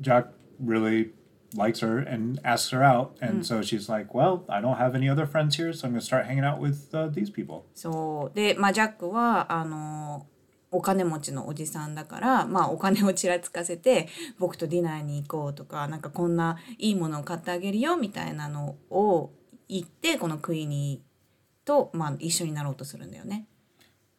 [0.00, 1.12] Jack really
[1.54, 5.08] likes her and asks her out, and so she's like, "Well, I don't have any
[5.08, 10.26] other friends here, so I'm gonna start hanging out with uh, these people." そうで、まあ、ジャックはあの
[10.72, 19.30] お金持ちのおじさんだから、まあ、お金をちらつかせて僕とディナーに行こうとかなんかこんないいものを買ってあげるよみたいなのを
[19.68, 23.46] 言ってこのクイニーと、まあ、一緒になろうとするんだよね。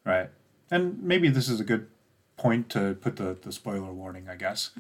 [0.04, 0.30] Right,
[0.72, 1.88] and maybe this is a good
[2.38, 4.28] point to put the the spoiler warning.
[4.28, 4.72] I guess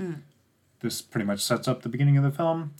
[0.81, 2.71] this pretty much sets up the beginning of the film,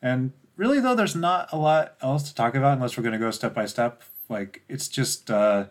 [0.00, 3.30] and really though, there's not a lot else to talk about unless we're gonna go
[3.32, 4.02] step by step.
[4.28, 5.30] Like it's just.
[5.30, 5.66] Uh,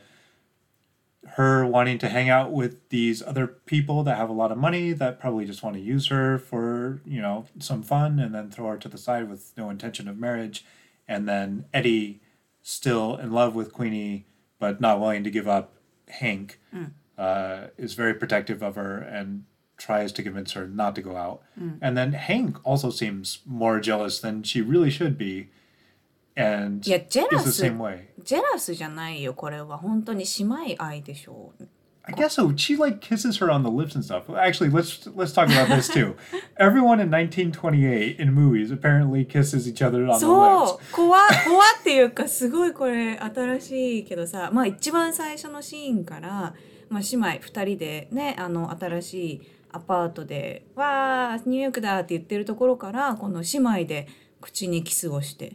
[1.29, 4.91] her wanting to hang out with these other people that have a lot of money
[4.91, 8.69] that probably just want to use her for you know some fun and then throw
[8.69, 10.65] her to the side with no intention of marriage.
[11.07, 12.21] And then eddie
[12.63, 14.25] still in love with queenie
[14.59, 15.73] but not willing to give up
[16.07, 16.59] hank
[17.17, 19.43] uh, is very protective of her and
[19.77, 21.41] tries to convince her not to go out.
[21.81, 25.49] And then hank also seems more jealous than she really should be
[26.35, 31.67] and いやジェラ is the ス same way ジェラスじゃないよこれは本当に姉妹愛でしょ I
[32.03, 32.51] I guess so.
[32.55, 34.23] She like kisses her on the lips and stuff.
[34.29, 36.15] Actually, let's let's talk about this too.
[36.57, 46.55] Everyone in 1928 in movies apparently kisses each other on the そ.う怖怖っていうかすごいこれ新しいけどさまあ一番最初のシーンから、
[46.89, 49.41] まあ、姉妹2人でねあの新しい
[49.71, 54.07] アパートで「わーニューヨークだ」って言ってるところからこの姉妹で
[54.41, 55.53] 口にキスをして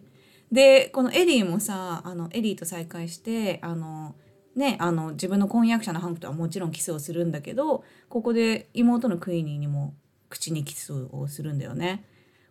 [0.52, 4.14] でこのエディもさあのエディと再会してあの
[4.54, 9.94] ねあの自分の婚約者のハンクとはもちろんキスをするんだけどここで妹のクイニーにも
[10.28, 12.04] 口にキスをするんだよね。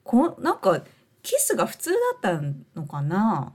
[0.04, 0.82] こなんか
[1.24, 2.42] キスが普通だった
[2.80, 3.54] のかな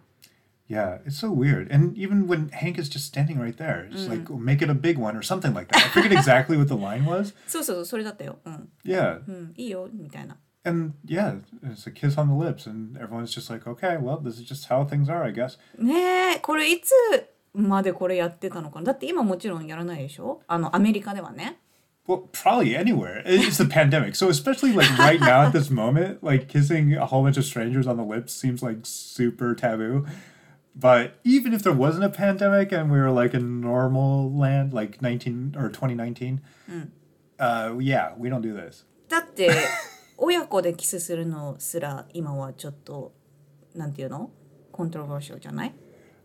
[0.69, 1.69] Yeah, it's so weird.
[1.73, 4.99] And even when Hank is just standing right there, just like make it a big
[4.99, 5.85] one or something like that.
[5.85, 7.35] I forget exactly what the line was.
[7.49, 8.39] そうそうそれだったよ。
[8.45, 10.37] うん、Yeah, うん、いいよみたいな。
[10.64, 14.46] and yeah, it's a kiss on the lips, and everyone's just like, okay, well, this is
[14.46, 15.58] just how things are, I guess.
[15.78, 16.92] ねえこれいつ
[17.54, 21.60] までこれやってたのかなだって今もちろんやらないでしょあのアメリカではね。
[22.08, 23.24] Well, probably anywhere.
[23.26, 24.16] It's the pandemic.
[24.16, 27.88] So especially like right now at this moment, like kissing a whole bunch of strangers
[27.88, 30.06] on the lips seems like super taboo.
[30.76, 35.02] But even if there wasn't a pandemic and we were like in normal land, like
[35.02, 36.42] 19 or 2019,
[37.40, 38.86] uh, yeah, we don't do this.
[39.08, 39.50] だって
[40.20, 43.14] 親子でキスするのすら今はちょっと
[43.76, 44.32] なんていうの
[44.72, 45.74] コントロバーシャルじゃない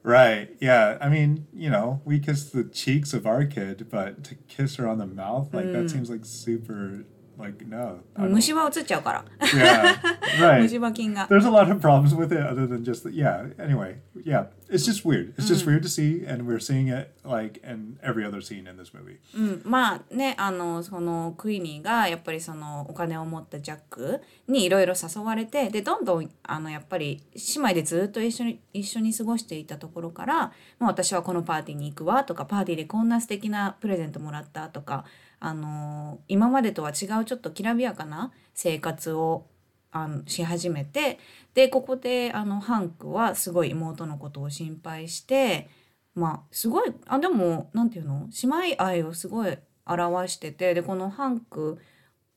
[0.02, 0.56] Right.
[0.60, 0.96] Yeah.
[0.98, 4.88] I mean, you know, we kiss the cheeks of our kid, but to kiss her
[4.88, 7.04] on the mouth, like that seems like super,
[7.37, 7.99] like, no.
[8.15, 9.25] I 虫歯移っちゃうから。
[9.39, 9.95] yeah.
[10.39, 10.61] Right.
[10.63, 11.27] 虫歯菌が。
[11.27, 13.13] There's a lot of problems with it other than just that.
[13.13, 13.47] Yeah.
[13.59, 14.47] Anyway, yeah.
[14.67, 15.33] It's just weird.
[15.37, 18.77] It's just weird to see, and we're seeing it like in every other scene in
[18.77, 19.19] this movie.
[19.35, 30.47] うん、まあねあのそのクイニーがやっぱりそのお金を持ったジャックにいろいろ誘われてでどんどんあのやっぱり姉妹でずっと一緒に一緒に過ごしていたところから
[30.79, 35.05] 「もう私はこのパーティーに行くわ」とか「パーティーでこんな素敵なプレゼントもらった」とか
[35.39, 39.45] あの今までとは違うちょっときらびやかな生活を
[39.91, 41.19] あのし始めて
[41.53, 45.69] でここであのハンクはすごい妹のことを心配して
[46.15, 48.27] まあすごいあでもなんていうの？
[48.43, 51.79] 姉妹愛をすごい表しててでこのハンク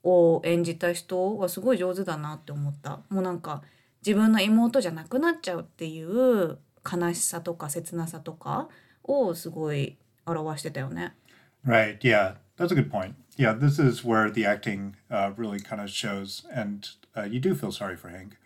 [0.05, 3.63] を演じた人はすごい上手だなって思ったもうなんか
[4.07, 6.59] 自分の妹じゃなくなっちゃうっていう
[6.91, 8.69] 悲しさとか切なさとか
[9.03, 11.15] をすごい表してたよね。
[11.67, 11.99] Right.
[11.99, 12.37] Yeah.
[12.59, 13.15] That's a good point.
[13.37, 13.53] Yeah.
[13.53, 17.73] This is where the acting uh, really kind of shows, and uh, you do feel
[17.73, 18.37] sorry for Hank.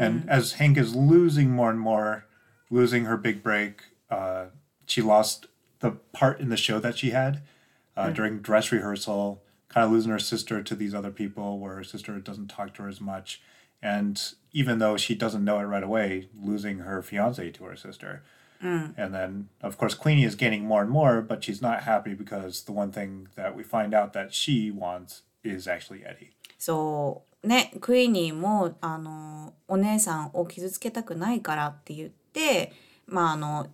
[0.00, 2.26] And as Hank is losing more and more,
[2.70, 4.46] losing her big break, uh,
[4.86, 5.46] she lost
[5.80, 7.42] the part in the show that she had
[7.96, 11.84] uh, during dress rehearsal, kind of losing her sister to these other people where her
[11.84, 13.42] sister doesn't talk to her as much.
[13.82, 14.22] And
[14.52, 18.22] even though she doesn't know it right away, losing her fiance to her sister.
[18.62, 22.62] And then, of course, Queenie is gaining more and more, but she's not happy because
[22.64, 26.32] the one thing that we find out that she wants is actually Eddie.
[26.58, 32.72] そうねクイニーもあのお姉さんを傷つけたくないからって言って
[33.06, 33.66] まああの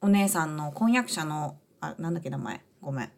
[0.00, 3.10] お姉さんの婚約者のあなんだっけ名前ごめん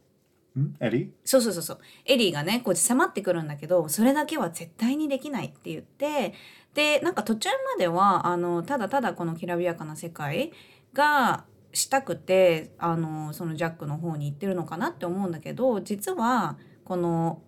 [0.57, 0.75] Hmm?
[0.81, 1.11] Eddie?
[1.25, 6.33] そうそうそうそうエリーがねこう迫ってくるんだけどそれだけは絶対にできないって言って
[6.75, 10.53] でなんか途中まではあのただただこのきらびやかな世界
[10.95, 17.43] がしたくてあのそのジャックの方に行ってるのかなって思うんだけど実はこの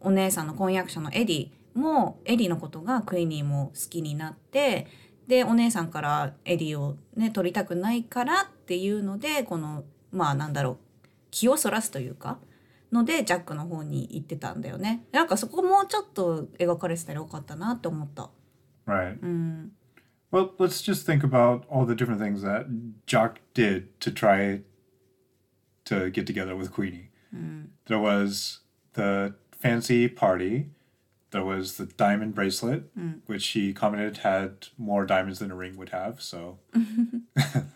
[0.00, 4.88] お姉さんの婚約者のエディもエディのことがクイニーも好きになって
[5.28, 10.89] でお姉さんからエディをね取りたくないからっていうのでこのまあなんだろう
[11.30, 12.38] 気をそらすというか
[12.92, 18.30] のでジャックの方に行ってたんだよねなんかそこもうちょっと描かれてたらよかったなって思った。
[18.86, 19.18] Right.
[19.22, 19.72] うん、
[20.32, 22.66] Well, let's just think about all the different things that
[23.06, 24.62] Jock did to try
[25.84, 27.10] to get together with Queenie.
[27.86, 28.60] There was
[28.94, 30.70] the fancy party.
[31.30, 32.90] There was the diamond bracelet,
[33.26, 36.20] which she commented had more diamonds than a ring would have.
[36.20, 36.58] So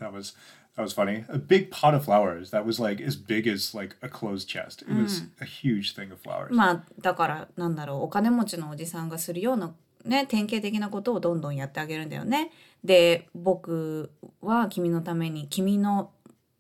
[0.01, 0.33] that was
[0.77, 1.25] that was funny.
[1.29, 4.83] A big pot of flowers that was like as big as like a closed chest.
[4.83, 6.53] It was a huge thing of flowers.
[6.53, 12.51] まあだからなんだろうお金持ちのおじさんがするようなね典型的なことをどんどんやってあげるんだよね。
[12.83, 14.11] で僕
[14.41, 16.11] は君のために君の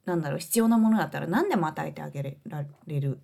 [0.04, 3.18] なんだろう必要なものだったら何でも与えてあげられる。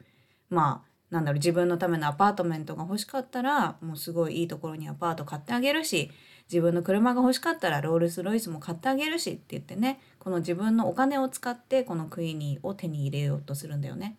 [0.49, 6.11] まあなんだろう自分のためのアパートメントが欲しかったらもうすごいいいところにアパート買ってあげるし
[6.51, 14.17] 自分の車が欲しかったらロールス・ロイスも買ってあげるしって言ってねこの自分のお金を使ってこのクイーニーを手に入れようとするんだよね。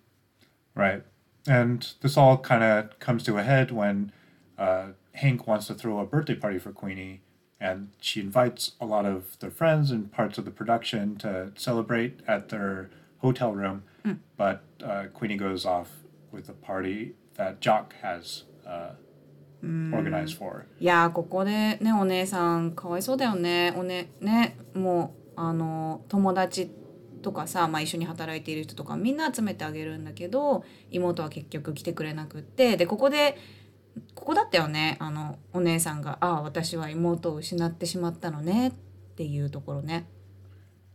[0.76, 1.04] Right.
[1.48, 4.12] And this all kind of comes to a head when
[4.58, 7.22] uh, Hank wants to throw a birthday party for Queenie,
[7.60, 12.22] and she invites a lot of their friends and parts of the production to celebrate
[12.28, 13.84] at their hotel room.
[14.38, 15.90] but uh, Queenie goes off
[16.32, 18.92] with a party that Jock has uh,
[19.64, 20.66] organized for.
[20.80, 26.72] いやーここでねお姉さんかわいそうだよねおねねもうあの友達
[27.22, 33.38] とかさ、まあ、一緒に働いている人とかみんな集めてあげるんだけど妹は結局来てくれなくってでここで
[34.16, 38.72] ここだったよねあのお姉さんが「ああ私は妹を失ってしまったのね」っ
[39.16, 40.08] ていうところね。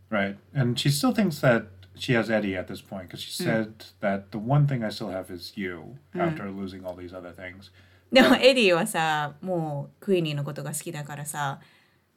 [0.09, 0.37] Right.
[0.53, 4.31] And she still thinks that she has Eddie at this point because she said that
[4.31, 7.71] the one thing I still have is you after losing all these other things.
[8.12, 11.60] でもエディはさもうクイニーのことが好きだからさ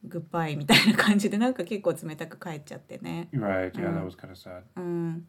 [0.04, 3.30] グッバイみたいな感じでなんか結構冷たく帰っちゃってね。
[3.34, 3.72] Right.
[3.72, 4.64] Yeah, that was kind of sad.
[4.76, 5.28] うん、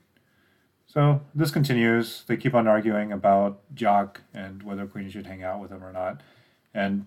[0.87, 2.25] So this continues.
[2.27, 5.93] They keep on arguing about Jock and whether Queenie should hang out with him or
[5.93, 6.23] not.
[6.75, 7.07] And,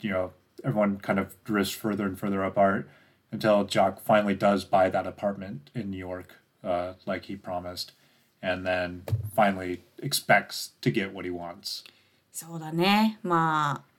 [0.00, 0.32] you know,
[0.64, 2.88] everyone kind of drifts further and further apart
[3.32, 7.92] until Jock finally does buy that apartment in New York, uh, like he promised,
[8.40, 9.02] and then
[9.34, 11.82] finally expects to get what he wants.
[12.31, 13.19] そうだね。
[13.23, 13.91] まあ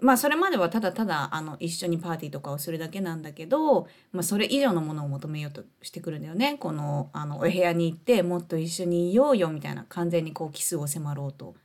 [0.00, 6.56] まあそれまではただただあの一緒にパーティーとかをするだけなんだけど、まあ、それ以上のものを求めようとしてくるんだよね。
[6.58, 11.56] このあのお部屋に行ってもっと一緒にいようよみたいな完全にこうキスを迫ろうと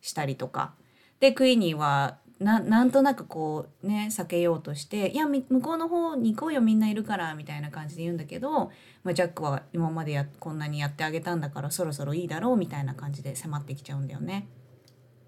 [0.00, 0.74] したりとか。
[1.20, 8.70] でクイニーはなんとなくこうね避けようとして「いや向こうの方に行こうよみんないるから」みたいな感じで言うんだけど、
[9.02, 14.46] まあ、ジャックは今までやこんなにやってあげたんだからそろそろいいだろうみたいな感じで迫ってきちゃうんだよね。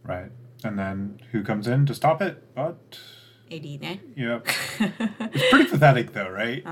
[0.04, 0.30] Right.
[0.64, 2.54] And then who comes in to stop it?
[2.54, 2.76] But,
[3.50, 4.02] エリーね。
[4.16, 4.44] yep.
[4.78, 6.62] it's pretty pathetic, though, right?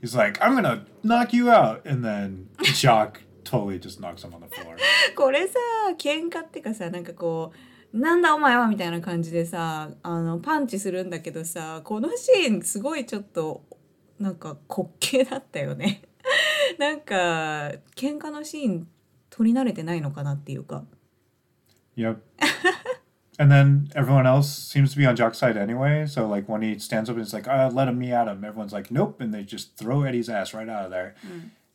[0.00, 1.82] He's like, I'm gonna knock you out.
[1.84, 4.76] And then Jock totally just knocks him on the floor.
[5.16, 5.58] これさ
[5.96, 7.52] 喧嘩ってかさなんかこ
[7.92, 13.64] うなんだお前はみたいな感じでさあのパンチするんだけどさこのシーンすごいちょっと
[14.18, 16.02] なんか滑稽だったよね
[16.78, 17.14] なんか
[17.96, 18.88] 喧嘩のシーン
[19.30, 20.84] 撮り慣れてないのかなっていうか
[21.98, 22.22] Yep.
[23.40, 26.06] and then everyone else seems to be on Jock's side anyway.
[26.06, 28.44] So like when he stands up and it's like, uh, let him me at him.
[28.44, 31.16] Everyone's like, nope, and they just throw Eddie's ass right out of there.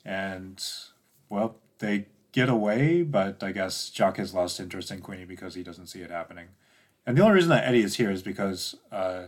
[0.06, 0.64] And
[1.28, 5.64] well, they get away, but I guess Jock has lost interest in Queenie because he
[5.64, 6.48] doesn't see it happening.
[7.06, 9.26] And the only reason that Eddie is here is because uh,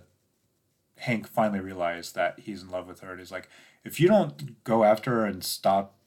[0.99, 3.11] Hank finally realized that he's in love with her.
[3.11, 3.49] And he's like,
[3.83, 5.97] if you don't go after her and stop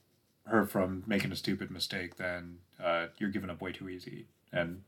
[0.47, 4.25] her from making a stupid mistake, then uh, you're giving up way too easy.
[4.51, 4.81] And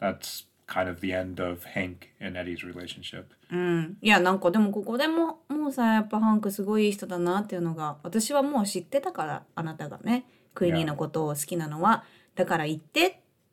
[0.00, 3.24] that's kind of the end of Hank and Eddie's relationship.
[3.50, 12.04] うんいやなんかでもここでももうさやっぱハンクすごい人だなっていうのが私はもう知ってたからあなたがねクイニーのことを好きなのは
[12.34, 13.12] だから行ってっ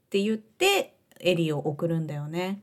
[0.09, 2.61] て言ってエリーを送るんだよね。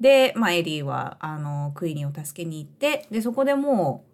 [0.00, 4.04] で、まあ、エリーはあのクイニーを助けに行ってでそこでも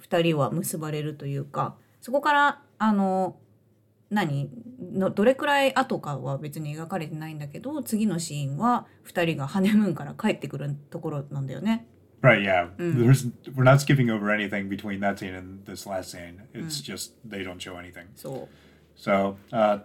[0.00, 3.36] う2人は結ばれるというかそこからあの
[4.10, 4.50] 何？
[4.92, 11.86] のどれくらい後かは別に描かれてないんだけど次のシーンは2人がハネムーンから帰ってくるところなんだよね。
[12.22, 12.68] Right, yeah.
[12.78, 13.26] There's
[13.56, 16.42] we're not skipping over anything between that scene and this last scene.
[16.54, 18.06] It's just they don't show anything.
[18.14, 18.48] そう
[18.94, 19.80] So uh,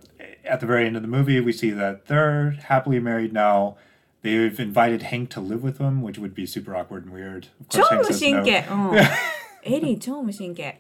[0.46, 3.78] at the very end of the movie, we see that they're happily married now.
[4.22, 7.48] They've invited Hank to live with them, which would be super awkward and weird.
[7.60, 9.08] Of 超 course, 無 Hank says
[9.64, 10.80] エリー超無神経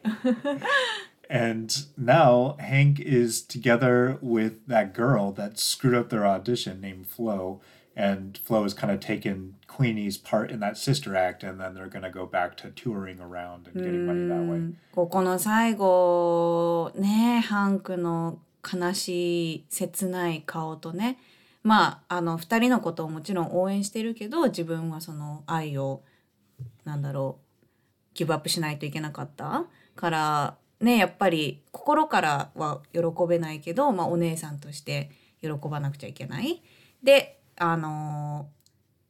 [1.31, 7.61] And now Hank is together with that girl that screwed up their audition named Flo.
[7.97, 11.89] And Flo has kind of taken Queenie's part in that sister act, and then they're
[11.89, 14.75] going to go back to touring around and getting money that way.
[14.93, 21.19] ここの最後ねハンクの悲しい切ない顔とね
[21.63, 26.03] まああの2人のことをもちろん応援してるけど自分はその愛を
[26.85, 27.65] なんだろう
[28.15, 29.65] ギブアップしないといけなかった
[29.97, 35.12] から ねやっぱり心からは喜べないけど、まあ、お姉さんとして
[35.42, 36.62] 喜ばなくちゃいけない。
[37.04, 38.48] であの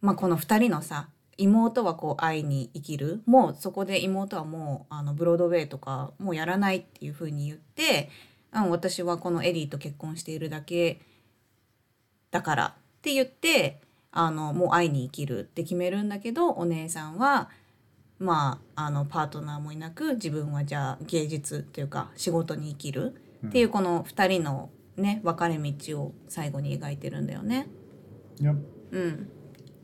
[0.02, 8.10] まあ、この2人のさ妹はこう会いに生きるもうそこで妹はもうあのブロードウェイとかもうやらないっていうふうに言って、
[8.54, 11.02] うん、私はこのエリーと結婚しているだけ
[12.32, 13.80] だからって言って
[14.12, 17.50] あのもう会いに生きるって決めるんだけどお姉さんは
[18.20, 23.14] まああのパートナーもいなく自分はじゃあ芸術というか仕事に生きる
[23.46, 27.68] っていうこの2人のね分かれ道を最後に描いてるんだよね。
[28.42, 28.56] Yep.
[28.92, 29.30] うん、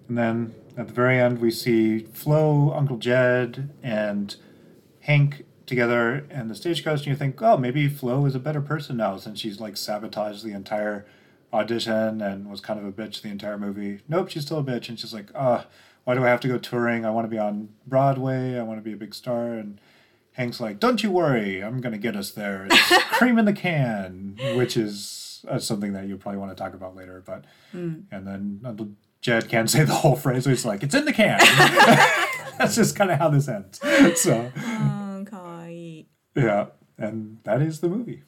[0.10, 4.36] And then at the very end, we see Flo, Uncle Jed, and
[5.02, 8.98] Hank together in the stagecoach, and you think, oh, maybe Flo is a better person
[8.98, 11.06] now since she's like sabotaged the entire
[11.52, 14.02] audition and was kind of a bitch the entire movie.
[14.08, 15.64] Nope, she's still a bitch, and she's like, uh,
[16.05, 17.05] why do I have to go touring?
[17.05, 18.59] I want to be on Broadway.
[18.59, 19.81] I want to be a big star, and
[20.33, 24.37] Hank's like, "Don't you worry, I'm gonna get us there." It's cream in the can,
[24.57, 27.23] which is uh, something that you probably want to talk about later.
[27.25, 28.89] But and then Uncle
[29.21, 30.45] Jed can't say the whole phrase.
[30.45, 31.39] So he's like, "It's in the can."
[32.59, 33.79] That's just kind of how this ends.
[34.21, 38.23] So うんかわいい yeah, and that is the movie.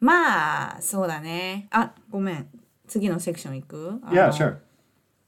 [0.00, 2.48] まあそうだねあごめん
[2.88, 4.56] 次のセクション行くあの Yeah, sure.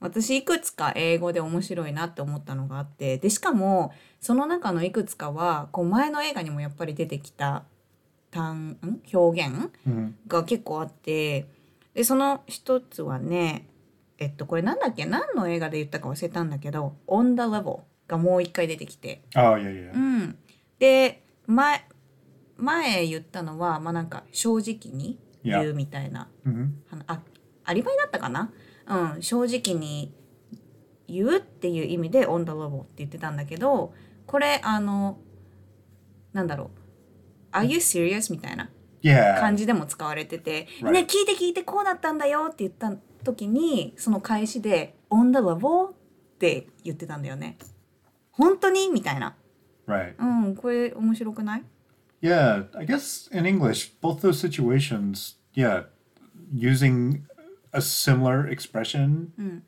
[0.00, 7.64] 私いくつか英語で面白いなって思ったのがあってでしかもその中のいくつかはこう前の映画にもやっぱり出てきた
[8.30, 9.00] 単ん？
[9.12, 10.12] 表現？Mhm.
[10.26, 11.46] が結構あって
[11.94, 13.66] でその一つはね
[14.18, 15.04] えっとこれなんだっけ？
[15.04, 19.22] 何の映画で言ったか忘れたんだけど「On the Level」がもう一回出てきて。
[19.36, 19.94] Oh yeah, yeah.
[19.94, 20.38] うん。
[20.78, 21.84] で前
[22.56, 27.20] 前言ったのはまあなんか正直に言うみたいな hmm あのあ
[27.64, 28.50] アリバイだったかな？
[28.88, 30.14] うん正直に
[31.08, 33.92] 言うっていう意味で「on the level」って言ってたんだけど
[34.26, 35.18] これあの
[36.32, 36.70] なんだろ
[37.52, 38.70] う「Are you serious?」みたいな.
[39.40, 40.90] 感じでも使われてて「Right.
[40.90, 42.92] ね聞いて聞いてこうだったんだよ」って言った
[43.24, 45.94] 時にその返しで「on the level」っ
[46.38, 47.56] て言ってたんだよね。
[48.32, 48.88] 本当に？
[48.90, 49.36] みたいな。
[49.86, 50.14] Right.
[50.18, 51.62] うんこれ面白くない
[52.22, 55.86] ？Yeah, I guess in English, both those situations, yeah,
[56.54, 57.22] using
[57.71, 59.61] a similar expression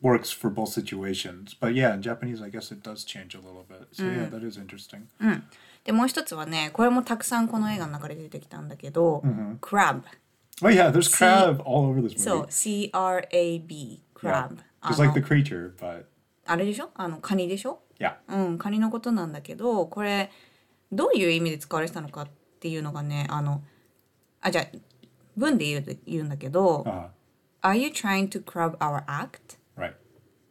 [0.00, 1.54] works for both situations.
[1.54, 3.88] But yeah, in Japanese, I guess it does change a little bit.
[3.92, 5.08] So yeah, that is interesting.
[5.84, 9.22] でもう一つはねこれもたくさんこの映画の中で出てきたんだけど「
[9.62, 10.02] crab」
[10.62, 12.18] Oh yeah, there's crab all over this movie.
[12.18, 13.98] そう CRAB yeah.
[14.14, 16.04] crab あ Just like の the creature, but
[16.46, 18.16] あれでしょあのカニでしょ yeah.
[18.28, 20.30] うんカニのことなんだけどこれ
[20.92, 22.28] どういう意味で使われてたのかっ
[22.60, 23.62] ていうのがねあの
[24.40, 24.78] あじゃあ
[25.36, 27.21] 文で言う言うんだけど Uh,「
[27.63, 29.93] Are you trying to crab our act?」right.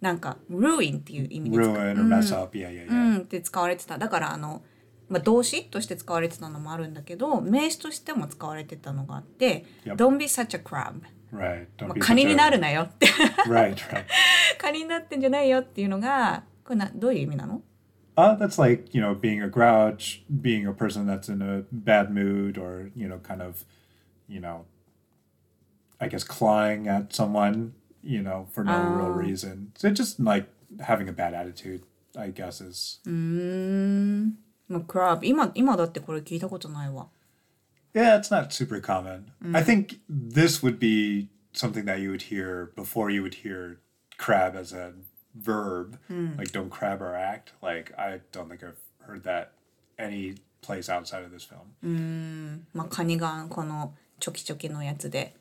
[0.01, 2.57] なんか「ruin」っていう意味で使う Ruin or mess up.
[2.57, 3.19] Yeah, yeah, う yeah.
[3.21, 4.63] んって使われてただからあの、
[5.09, 9.97] まあ、動詞として使われてたのもあるんだけど名詞としても使われてたのがあって「Yep.
[9.97, 11.03] Don't be such a crab」
[11.33, 11.67] Right.
[11.79, 13.07] Don't まあカニになるなよって
[13.47, 14.05] Right, right.
[14.59, 17.63] カニになってんじゃないよっていうのがこれなどういう意味なの
[18.15, 22.11] Uh, that's like, you know, being a grouch, being a person that's in a bad
[22.11, 23.65] mood or, you know, kind of,
[24.29, 24.67] you know,
[26.02, 29.72] I guess clawing at someone, you know, for no real reason.
[29.76, 30.48] So just like
[30.82, 31.84] having a bad attitude,
[32.16, 33.00] I guess is.
[33.06, 34.38] うーん
[34.70, 37.08] まあ、クラブ今今だってこれ聞いたことないわ
[37.94, 39.32] Yeah, it's not super common.
[39.54, 43.80] I think this would be something that you would hear before you would hear
[44.18, 44.92] crab as a
[45.34, 45.98] verb.
[46.38, 47.54] Like, don't crab or act.
[47.62, 49.54] Like, I don't think I've heard that
[49.98, 52.66] any place outside of this film.
[52.74, 55.34] まあカニがこのチョキチョキのやつで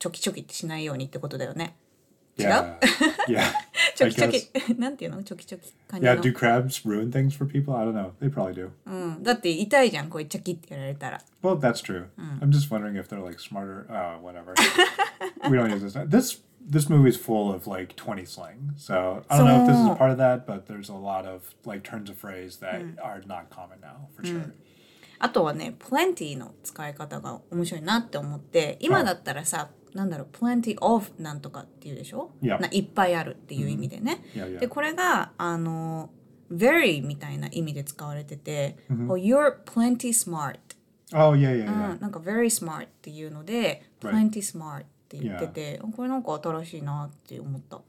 [0.00, 1.76] チョキチョキってしないようにってことだよね
[2.36, 2.78] Yeah.
[3.28, 3.52] yeah.
[3.94, 4.66] チョ I キチョ guess.
[4.74, 7.76] キなんていうのチョキチョキカニ Yeah, の do crabs ruin things for people?
[7.76, 8.12] I don't know.
[8.20, 8.70] They probably do.
[8.86, 8.90] う
[9.20, 12.06] ん、だって痛いじゃんこういうチョキってやられたら Well, that's true.
[12.40, 13.86] I'm just wondering if they're like smarter.
[13.90, 14.54] Uh, whatever.
[15.50, 15.94] we don't use this.
[16.08, 18.72] This this movie is full of like 20 slang.
[18.76, 21.26] So I don't know if this is a part of that, but there's a lot
[21.26, 24.52] of like turns of phrase that are not common now for sure.
[25.18, 32.60] あとはね plenty の使い方が面白いなって思って今だったらさ、なんだろう plenty of なんとかっていうでしょ、Yeah.
[32.60, 34.58] ないっぱいあるっていう意味でね、Yeah, yeah.
[34.60, 36.10] でこれがあの
[36.52, 40.58] very みたいな意味で使われてて、こう you're plenty smart、
[41.12, 41.96] Oh yeah, yeah, う yeah.
[41.98, 44.30] ん、なんか very smart っていうので Right.
[44.30, 47.80] plenty smart って言ってて、これなんか新しいなって思った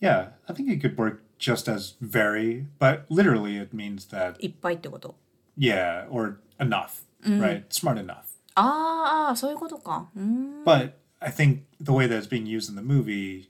[0.00, 5.16] Yeah, I think it could work just as very, but literally it means that いっぱいってこと
[5.58, 7.64] yeah, or enough, right?
[7.68, 8.24] Smart enough.
[8.54, 13.49] あーあーそういうことかうん But I think the way that it's being used in the movie,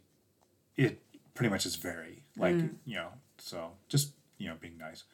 [0.75, 1.01] it
[1.33, 2.55] pretty much is very like
[2.85, 3.09] you know.
[3.37, 5.05] So just you know, being nice.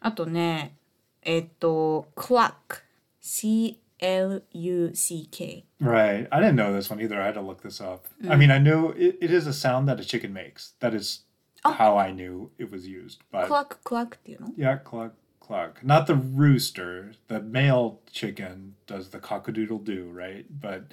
[0.00, 0.76] あとね、
[1.22, 3.78] えっと、clock。C-L-U-C-K。
[5.80, 6.28] Right.
[6.30, 7.20] I didn't know this one either.
[7.20, 8.06] I had to look this up.
[8.28, 10.72] I mean, I knew it, it is a sound that a chicken makes.
[10.80, 11.24] That is
[11.64, 13.22] how I knew it was used.
[13.30, 15.82] But clock, clock っていうの yeah, cluck, cluck.
[15.84, 17.12] Not the rooster.
[17.28, 20.46] The male chicken does the cockadoodle doo, right?
[20.48, 20.92] But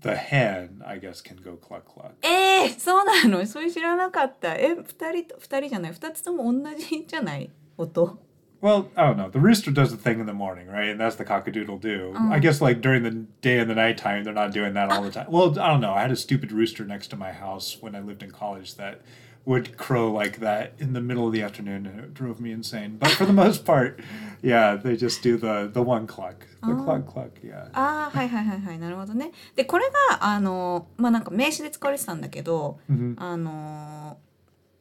[0.00, 2.12] the hen, I guess, can go cluck, cluck.
[2.22, 4.54] えー、そうなのそれ知らなかった。
[4.54, 8.18] え、二人と、二人じゃない二つとも同じじゃない音。
[8.62, 9.28] Well, I don't know.
[9.28, 10.88] The rooster does the thing in the morning, right?
[10.88, 12.14] And that's the cockadoodle doo.
[12.30, 15.10] I guess like during the day and the nighttime, they're not doing that all the
[15.10, 15.26] time.
[15.28, 15.92] Well, I don't know.
[15.92, 19.00] I had a stupid rooster next to my house when I lived in college that
[19.46, 22.96] would crow like that in the middle of the afternoon, and it drove me insane.
[22.98, 23.98] But for the most part,
[24.42, 27.30] yeah, they just do the the one cluck, the cluck cluck.
[27.42, 27.68] Yeah.
[27.72, 28.78] ああ、はいはいはいはい。
[28.78, 29.32] なるほどね。
[29.56, 32.78] で、これが、あの、まあ、なんか名詞で使われてたんだけど、
[33.16, 34.18] あの、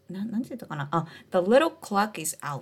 [0.10, 2.62] ななんて言ったかなあ、The little clock is out。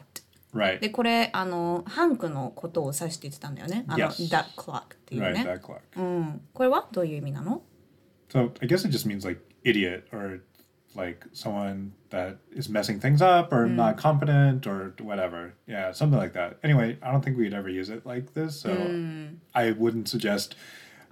[0.54, 0.80] Right.
[0.80, 4.36] でこれあのハンクのことを指して言ってたんだよねあの、 Yes.
[4.36, 5.82] that clock っていう Right, ね、 that clock.
[5.96, 7.62] うん、これはどういう意味なの
[8.30, 10.42] So I guess it just means like idiot or
[10.96, 15.54] like someone that is messing things up or not competent or whatever.
[15.68, 16.58] Yeah, something like that.
[16.64, 18.72] Anyway, I don't think we'd ever use it like this, so
[19.54, 20.56] I wouldn't suggest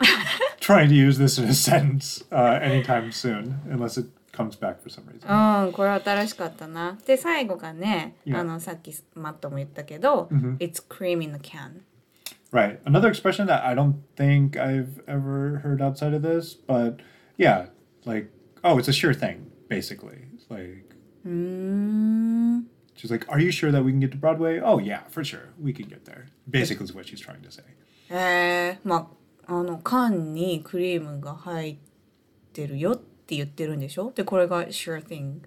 [0.59, 4.89] trying to use this in a sentence uh, anytime soon unless it comes back for
[4.89, 5.27] some reason.
[5.27, 6.97] うん、これ新しかったな。
[7.05, 8.39] で、最後がね、 Yeah.
[8.39, 11.81] あの、さっきマットも言ったけど、It's cream in the can.
[12.51, 12.79] Right.
[12.85, 17.01] Another expression that I don't think I've ever heard outside of this, but
[17.37, 17.67] yeah,
[18.05, 18.29] like,
[18.63, 20.20] oh, it's a sure thing, basically.
[20.48, 20.94] Like,
[21.26, 22.64] mm.
[22.94, 25.46] she's like, "Are you sure that we can get to Broadway?" Oh yeah, for sure,
[25.60, 26.26] we can get there.
[26.48, 27.62] Basically, is what she's trying to say.
[28.10, 29.10] Eh, えー、ま
[29.46, 31.76] ああの缶にクリームが入っ
[32.52, 34.12] てるよって言ってるんでしょ？
[34.14, 35.40] でこれが sure thing。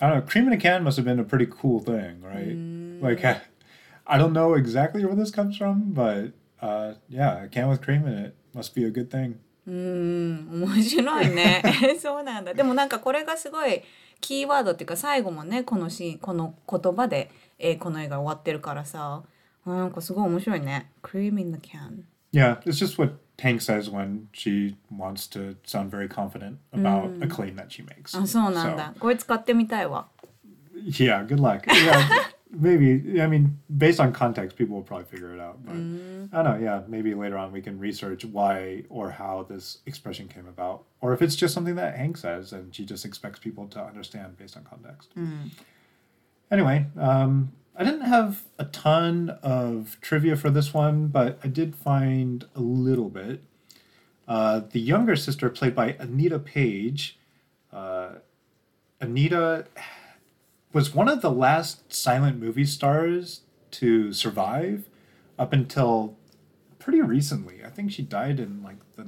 [0.00, 0.26] I don't know.
[0.26, 2.48] Cream in a can must have been a pretty cool thing, right?
[2.48, 3.00] Mm.
[3.00, 3.24] Like,
[4.06, 8.06] I don't know exactly where this comes from, but uh, yeah, a can with cream
[8.06, 9.38] in it must be a good thing.
[9.66, 11.62] うーん、面白いね。
[12.00, 12.54] そうなんだ。
[12.54, 13.82] でもなんかこれがすごい
[14.20, 19.22] キーワードっていうか最後もね、このシーン、この言葉で、えーこの映画終わってるからさ、
[19.66, 20.90] あなんかすごい面白いね。
[21.02, 22.04] cream in the can.
[22.32, 27.28] Yeah, it's just what Tank says when she wants to sound very confident about a
[27.28, 28.18] claim that she makes.
[28.20, 28.92] あ、そうなんだ。
[28.98, 30.08] これ使ってみたいわ。
[30.86, 31.62] Yeah, good luck.
[31.62, 31.98] Yeah,
[32.54, 33.20] maybe.
[33.20, 35.64] I mean, based on context, people will probably figure it out.
[35.64, 36.58] But I don't know.
[36.62, 41.12] Yeah, maybe later on we can research why or how this expression came about, or
[41.12, 44.56] if it's just something that Hank says and she just expects people to understand based
[44.56, 45.10] on context.
[46.50, 51.74] Anyway, um, I didn't have a ton of trivia for this one, but I did
[51.74, 53.42] find a little bit.
[54.28, 57.18] Uh, the younger sister, played by Anita Page,
[57.72, 58.10] uh,
[59.00, 59.66] Anita
[60.73, 64.89] was one of the last silent movie stars to survive
[65.37, 66.15] up until
[66.77, 67.63] pretty recently.
[67.65, 69.07] I think she died in like the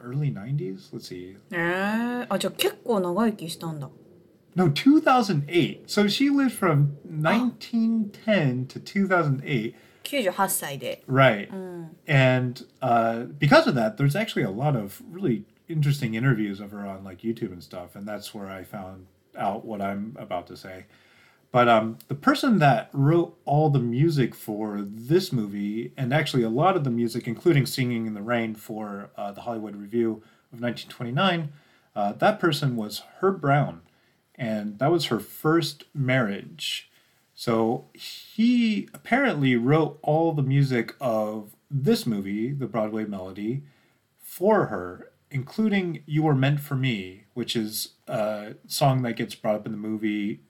[0.00, 0.88] early 90s.
[0.92, 1.36] Let's see.
[1.50, 3.88] えー、あ、じゃあ結構長生きしたんだ。
[4.56, 5.86] No, 2008.
[5.86, 9.74] So she lived from 1910 to 2008.
[10.02, 11.02] 98歳で。
[11.06, 11.48] Right.
[12.06, 16.86] And uh, because of that, there's actually a lot of really interesting interviews of her
[16.86, 17.94] on like YouTube and stuff.
[17.94, 19.06] And that's where I found
[19.37, 20.85] out what I'm about to say.
[21.51, 26.49] But um, the person that wrote all the music for this movie, and actually a
[26.49, 30.13] lot of the music, including Singing in the Rain for uh, the Hollywood Revue
[30.51, 31.53] of 1929,
[31.95, 33.81] uh, that person was Herb Brown.
[34.35, 36.89] And that was her first marriage.
[37.35, 43.61] So he apparently wrote all the music of this movie, The Broadway Melody,
[44.17, 49.55] for her, including You Were Meant for Me, which is a song that gets brought
[49.55, 50.41] up in the movie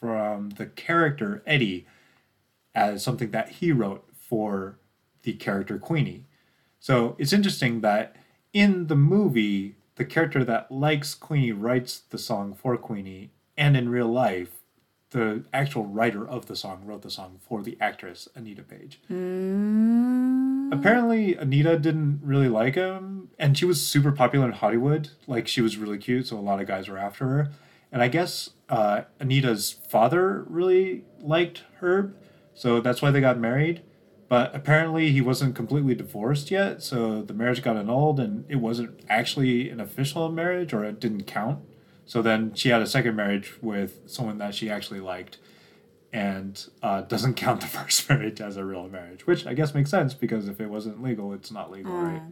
[0.00, 1.86] from the character Eddie
[2.74, 4.78] as something that he wrote for
[5.22, 6.24] the character Queenie.
[6.80, 8.16] So it's interesting that
[8.52, 13.90] in the movie, the character that likes Queenie writes the song for Queenie, and in
[13.90, 14.62] real life,
[15.10, 18.98] the actual writer of the song wrote the song for the actress Anita Page.
[19.10, 19.91] Mm.
[20.72, 25.10] Apparently, Anita didn't really like him, and she was super popular in Hollywood.
[25.26, 27.50] Like, she was really cute, so a lot of guys were after her.
[27.92, 32.16] And I guess uh, Anita's father really liked Herb,
[32.54, 33.82] so that's why they got married.
[34.30, 38.98] But apparently, he wasn't completely divorced yet, so the marriage got annulled, and it wasn't
[39.10, 41.58] actually an official marriage, or it didn't count.
[42.06, 45.36] So then she had a second marriage with someone that she actually liked,
[46.12, 49.90] and uh, doesn't count the first marriage as a real marriage, which I guess makes
[49.90, 52.22] sense because if it wasn't legal, it's not legal, right?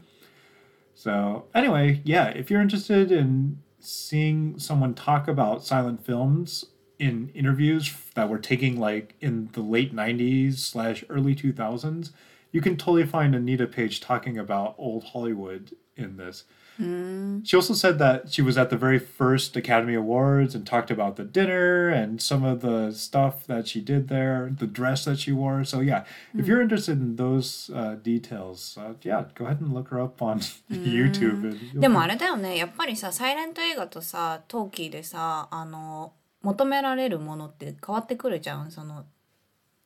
[0.95, 6.67] So, anyway, yeah, if you're interested in seeing someone talk about silent films
[6.99, 12.11] in interviews that were taking like in the late 90s slash early 2000s,
[12.53, 16.45] you can totally find Anita Page talking about old Hollywood in this.
[16.80, 21.16] She also said that she was at the very first Academy Awards and talked about
[21.16, 25.32] the dinner and some of the stuff that she did there, the dress that she
[25.32, 25.64] wore.
[25.64, 26.04] So, yeah,
[26.38, 30.22] if you're interested in those uh, details, uh, yeah, go ahead and look her up
[30.22, 30.40] on
[30.70, 31.44] YouTube.
[31.46, 39.06] And you'll でもあれだよねやっぱりさサイレント映画とさトーキーでさあの求められるものって変わってくるじゃんその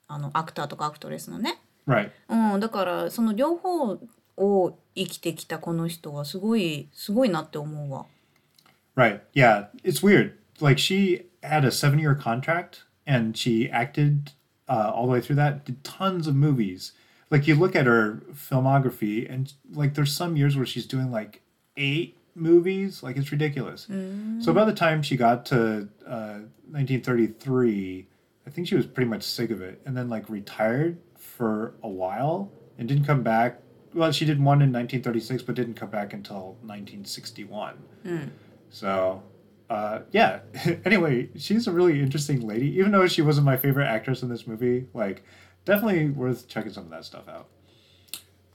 [0.07, 1.61] あのアクターとかアクトレスのね。
[1.87, 2.11] Right.
[2.29, 3.99] うん、だからその両方
[4.37, 8.05] を生きてきたこの人はすごいすごいなって思うわ。
[8.95, 9.21] Right.
[9.33, 9.67] Yeah.
[9.83, 10.33] It's weird.
[10.59, 14.31] Like she had a seven year contract and she acted
[14.67, 16.91] uh, all the way through that, did tons of movies.
[17.31, 21.41] Like you look at her filmography and like there's some years where she's doing like
[21.77, 23.03] eight movies.
[23.03, 23.87] Like it's ridiculous.
[24.41, 26.39] So by the time she got to uh,
[26.71, 28.07] 1933,
[28.45, 31.87] I think she was pretty much sick of it, and then like retired for a
[31.89, 33.61] while and didn't come back.
[33.94, 37.76] well, she did one in 1936, but didn't come back until 1961.
[38.70, 39.22] So,
[39.70, 40.40] uh, yeah.
[40.84, 44.46] anyway, she's a really interesting lady, even though she wasn't my favorite actress in this
[44.46, 44.86] movie.
[44.92, 45.24] Like,
[45.64, 47.48] definitely worth checking some of that stuff out.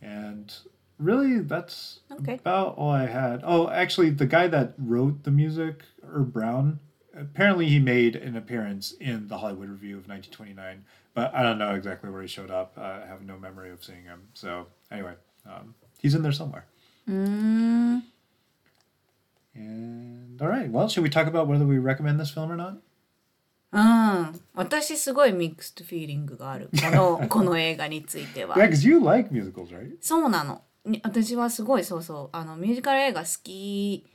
[0.02, 0.54] And
[0.98, 2.36] really, that's Okay.
[2.36, 3.42] about all I had.
[3.44, 6.80] Oh, actually, the guy that wrote the music, Herb Brown,
[7.16, 11.74] apparently he made an appearance in the Hollywood Revue of 1929, but I don't know
[11.76, 12.78] exactly where he showed up.
[12.78, 14.28] I have no memory of seeing him.
[14.34, 15.14] So, anyway,
[15.50, 16.64] um, he's in there somewhere.
[17.08, 18.04] うーん
[19.56, 22.78] And all right, well, should we talk about whether we recommend this film or not?
[23.72, 29.92] うん私すごいミックストフィーリングがあるこのこの映画については Yeah, because you like musicals, right?
[30.02, 34.06] そうなのに私はすごいそうそうあのミュージカル映画好き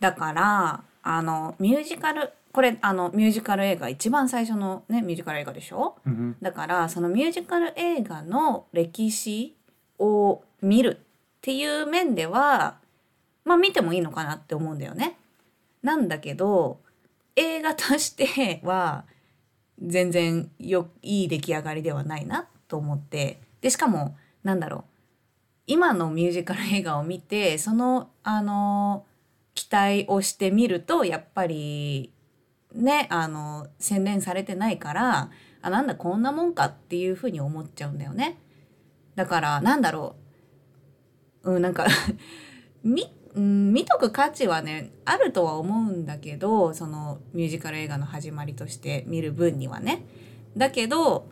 [0.00, 6.34] だからあのミュージカルこれあのミュージカル映画一番最初のねミュージカル映画でしょ Mm-hmm.
[6.42, 9.54] だからそのミュージカル映画の歴史
[9.98, 11.04] を見るっ
[11.40, 12.78] ていう面では
[13.44, 15.18] まあ見てもいいのかなって思うんだよね。
[15.82, 16.80] なんだけど
[17.36, 19.04] 映画としては
[19.80, 24.84] 全然よいい出来上がりではないなと思ってでしかもなんだろう
[25.66, 29.04] 今のミュージカル映画を見てそのあの
[29.54, 32.12] 期待をしてみるとやっぱり
[32.74, 35.30] ねあの洗練されてないから
[35.62, 38.38] あなんだこんなもんかっていうふうに思っちゃうんだよね。
[39.14, 40.16] だからなんだろ
[41.42, 41.86] ううんなんか
[42.82, 50.04] みうん見とく価値はねあるとは思うんだけどそのミュージカル映画の始まりとして見る分にはね。
[50.56, 51.28] だけど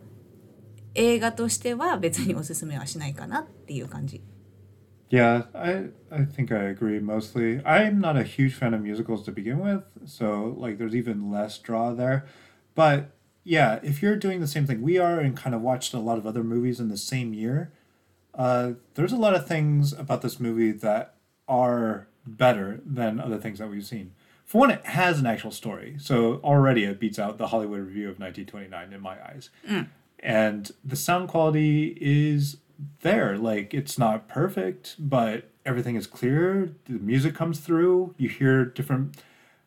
[0.95, 4.21] 映画としては別におすすめはしないかなっていう感じ。
[5.11, 7.63] Yeah, I I think I agree mostly.
[7.65, 11.59] I'm not a huge fan of musicals to begin with, so like there's even less
[11.59, 12.25] draw there.
[12.75, 13.11] But
[13.45, 16.19] yeah, if you're doing the same thing we are and kind of watched a lot
[16.19, 17.73] of other movies in the same year,
[18.35, 21.15] uh, there's a lot of things about this movie that
[21.49, 24.13] are better than other things that we've seen.
[24.45, 28.09] For one, it has an actual story, so already it beats out the Hollywood Revue
[28.09, 29.51] of 1929 in my eyes.
[30.21, 32.59] And the sound quality is
[33.01, 33.37] there.
[33.37, 36.75] Like, it's not perfect, but everything is clear.
[36.85, 38.15] The music comes through.
[38.19, 39.17] You hear different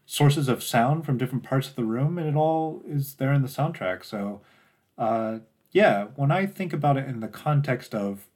[0.06, 3.42] sources of sound from different parts of the room, and it all is there in
[3.42, 4.04] the soundtrack.
[4.04, 4.42] So,
[4.98, 5.40] uh,
[5.72, 8.28] yeah, when I think about it in the context of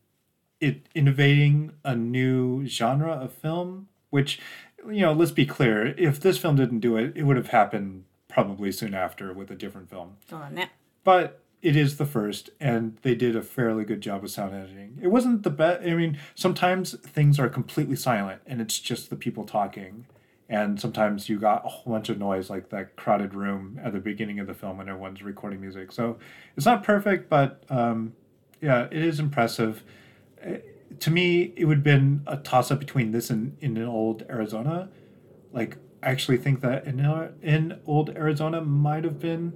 [0.59, 4.39] it innovating a new genre of film, which,
[4.87, 8.03] you know, let's be clear, if this film didn't do it, it would have happened
[8.27, 10.17] probably soon after with a different film.
[10.31, 10.65] Oh, no.
[11.03, 14.97] But it is the first, and they did a fairly good job of sound editing.
[15.01, 15.85] It wasn't the best.
[15.85, 20.05] I mean, sometimes things are completely silent, and it's just the people talking.
[20.49, 23.99] And sometimes you got a whole bunch of noise, like that crowded room at the
[23.99, 25.91] beginning of the film when everyone's recording music.
[25.91, 26.17] So
[26.57, 28.13] it's not perfect, but um,
[28.59, 29.83] yeah, it is impressive.
[30.43, 30.55] Uh,
[30.99, 34.25] To me, it would have been a toss up between this and in an old
[34.27, 34.89] Arizona.
[35.53, 36.99] Like, I actually think that in,
[37.43, 39.53] in old Arizona might have been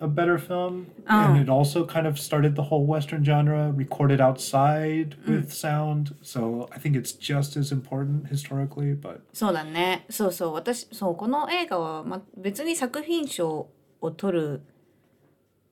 [0.00, 5.16] a better film and it also kind of started the whole western genre recorded outside
[5.26, 10.06] with sound so i think it's just as important historically but そうだね。
[10.10, 10.52] そうそう。
[10.54, 13.68] 私、そう、この映画は、ま、別に作品賞
[14.00, 14.62] を取る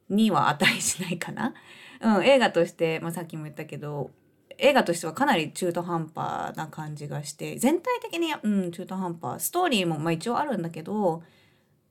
[0.09, 1.55] には値しないかな。
[2.01, 4.11] うん、映画として、まあ、さっきも言ったけど、
[4.59, 9.43] 映画としてはかなり中途半端な感じがして、全体的に、うん、中途半端。
[9.43, 11.23] ストーリーも、まあ、一応あるんだけど、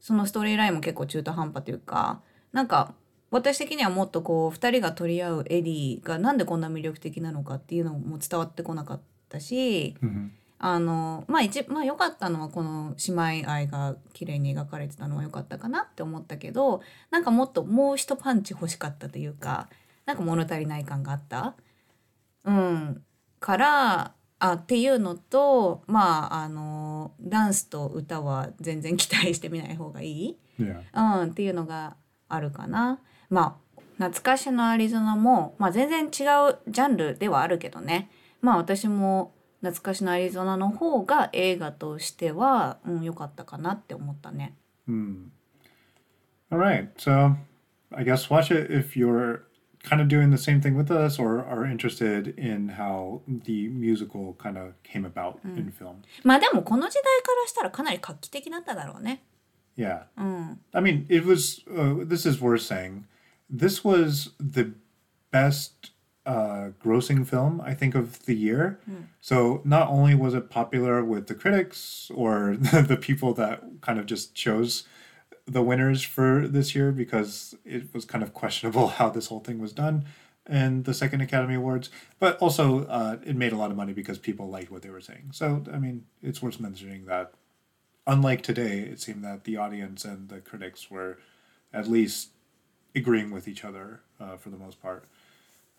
[0.04, 2.94] そのストーリーラインも結構中途半端というか、なんか、
[3.32, 9.96] 私的にはもっとこう、二人が取り合うエディがなんでこんな魅力的なのかっていうのも伝わってこなかったし、
[10.60, 19.68] あのまあ一まあ良かったのはこの姉妹愛が綺麗に描かれてたのは良かったかなって思ったけどなんかもっともう一パンチ欲しかったというか
[20.06, 21.56] なんか物足りない感があった。
[22.46, 23.04] うん、
[23.42, 24.14] から
[24.46, 31.96] あっていうのとまああのダンスと歌は全然期待してみない方がいい、うん、っていうのが
[32.28, 33.00] あるかな。
[33.30, 38.10] まあ懐かしのアリゾナも、まあ、全然違うジャンルではあるけどね。
[38.42, 44.58] まあ私も懐かしのアリゾナの方が映画としてはうん良かったかなって思ったね。
[46.52, 46.90] all right.
[46.98, 47.38] So
[47.96, 49.44] i guess watch it if you're
[49.83, 54.35] kind of doing the same thing with us or are interested in how the musical
[54.35, 59.23] kind of came about in film まあでもこの時代からしたらかなり画期的だっただろうね。
[59.77, 61.63] yeah うん、 I mean, it was.
[61.71, 63.05] Uh, this is worth saying.
[63.49, 64.73] This was the
[65.31, 65.93] best
[66.27, 68.79] uh, grossing film I think of the year.
[69.21, 73.99] So not only was it popular with the critics or the, the people that kind
[73.99, 74.85] of just chose
[75.46, 79.60] the winners for this year because it was kind of questionable how this whole thing
[79.60, 80.06] was done
[80.46, 81.90] and the second Academy Awards.
[82.20, 85.02] But also, uh, it made a lot of money because people liked what they were
[85.02, 85.30] saying.
[85.32, 87.34] So, I mean, it's worth mentioning that,
[88.06, 91.18] unlike today, it seemed that the audience and the critics were
[91.74, 92.30] at least
[92.96, 95.06] agreeing with each other uh, for the most part.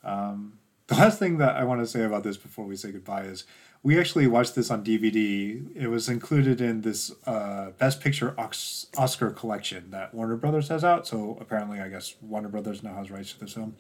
[0.03, 3.25] Um, the last thing that I want to say about this before we say goodbye
[3.25, 3.45] is
[3.84, 5.66] we actually watched this on DVD.
[5.76, 10.84] It was included in this uh, Best Picture Ox- Oscar collection that Warner Brothers has
[10.84, 11.08] out.
[11.08, 13.76] So apparently, I guess Warner Brothers now has rights to this film.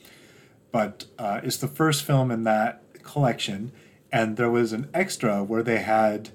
[0.72, 3.72] But uh, it's the first film in that collection,
[4.11, 6.30] and there was an extra where they had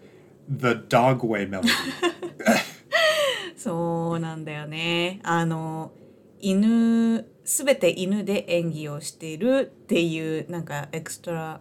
[0.48, 1.70] the Dogway melody.
[3.56, 5.20] そうなんだよね。
[5.22, 5.92] あの
[6.38, 11.60] 犬すべて犬で演技をしてるっていうなんかエクストラ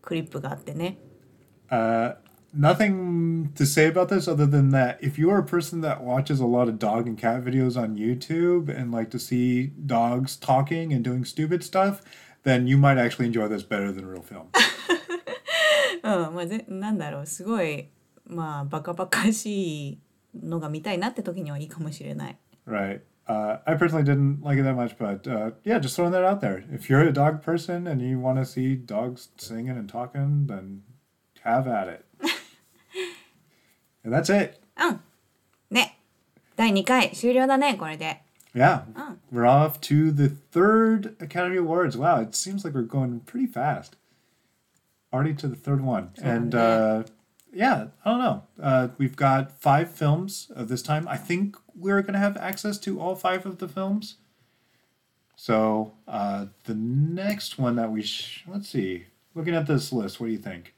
[0.00, 0.98] クリップがあってね。
[1.72, 2.14] Uh,
[2.52, 6.46] nothing to say about this other than that if you're a person that watches a
[6.46, 11.04] lot of dog and cat videos on YouTube and like to see dogs talking and
[11.04, 12.02] doing stupid stuff,
[12.44, 14.48] then you might actually enjoy this better than a real film.
[16.02, 17.88] うん、まあぜなんだろうすごい
[18.24, 19.98] まあバカバカしい
[20.34, 22.36] のが見たいなって時にはいいかもしれない。
[22.66, 23.00] right.
[23.26, 26.40] Uh, I personally didn't like it that much, but uh, yeah, just throwing that out
[26.40, 26.64] there.
[26.72, 30.82] If you're a dog person and you want to see dogs singing and talking, then
[31.42, 32.04] have at it.
[34.04, 34.60] and that's it.
[34.76, 35.00] うん。
[35.70, 35.98] ね。
[36.56, 38.22] 第2回終了だねこれで。
[38.54, 39.16] Yeah, Oh.
[39.30, 41.96] we're off to the third Academy Awards.
[41.96, 43.96] Wow, it seems like we're going pretty fast.
[45.12, 46.10] Already to the third one.
[46.22, 47.04] And uh,
[47.52, 48.42] yeah, I don't know.
[48.60, 51.06] Uh, we've got five films uh, this time.
[51.08, 54.16] I think we're going to have access to all five of the films.
[55.36, 60.26] So uh, the next one that we, sh- let's see, looking at this list, what
[60.26, 60.74] do you think?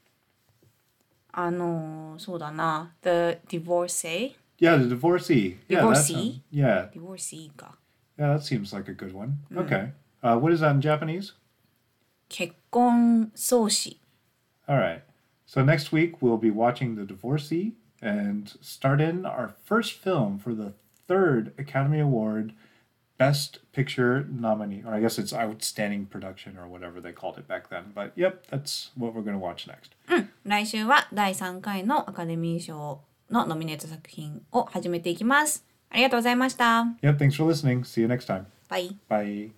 [1.35, 2.93] あのそうだな。
[3.01, 4.35] The Divorcee?
[4.59, 5.57] Yeah, the divorcee.
[5.67, 6.13] Yeah, that Divorcee?
[6.13, 7.77] sounds- yeah, Divorcee か。
[8.17, 9.37] yeah, that seems like a good one.
[9.55, 9.91] Okay.
[10.21, 11.33] Uh, what is that in Japanese?
[12.29, 13.97] 結婚創始。
[14.67, 15.01] All right.
[15.45, 20.53] So next week we'll be watching The Divorcee and start in our first film for
[20.55, 20.73] the
[21.07, 22.53] third Academy Award
[23.17, 27.69] Best Picture nominee, or I guess it's Outstanding Production or whatever they called it back
[27.69, 27.91] then.
[27.93, 29.91] But yep, that's what we're going to watch next.
[30.43, 35.63] 来週は第3回のアカデミー賞のノミネート作品を始めていきます。
[35.91, 36.85] ありがとうございました。
[37.03, 37.81] Yep, thanks for listening.
[37.81, 38.45] See you next time.
[38.67, 38.97] バイ。
[39.07, 39.51] Bye.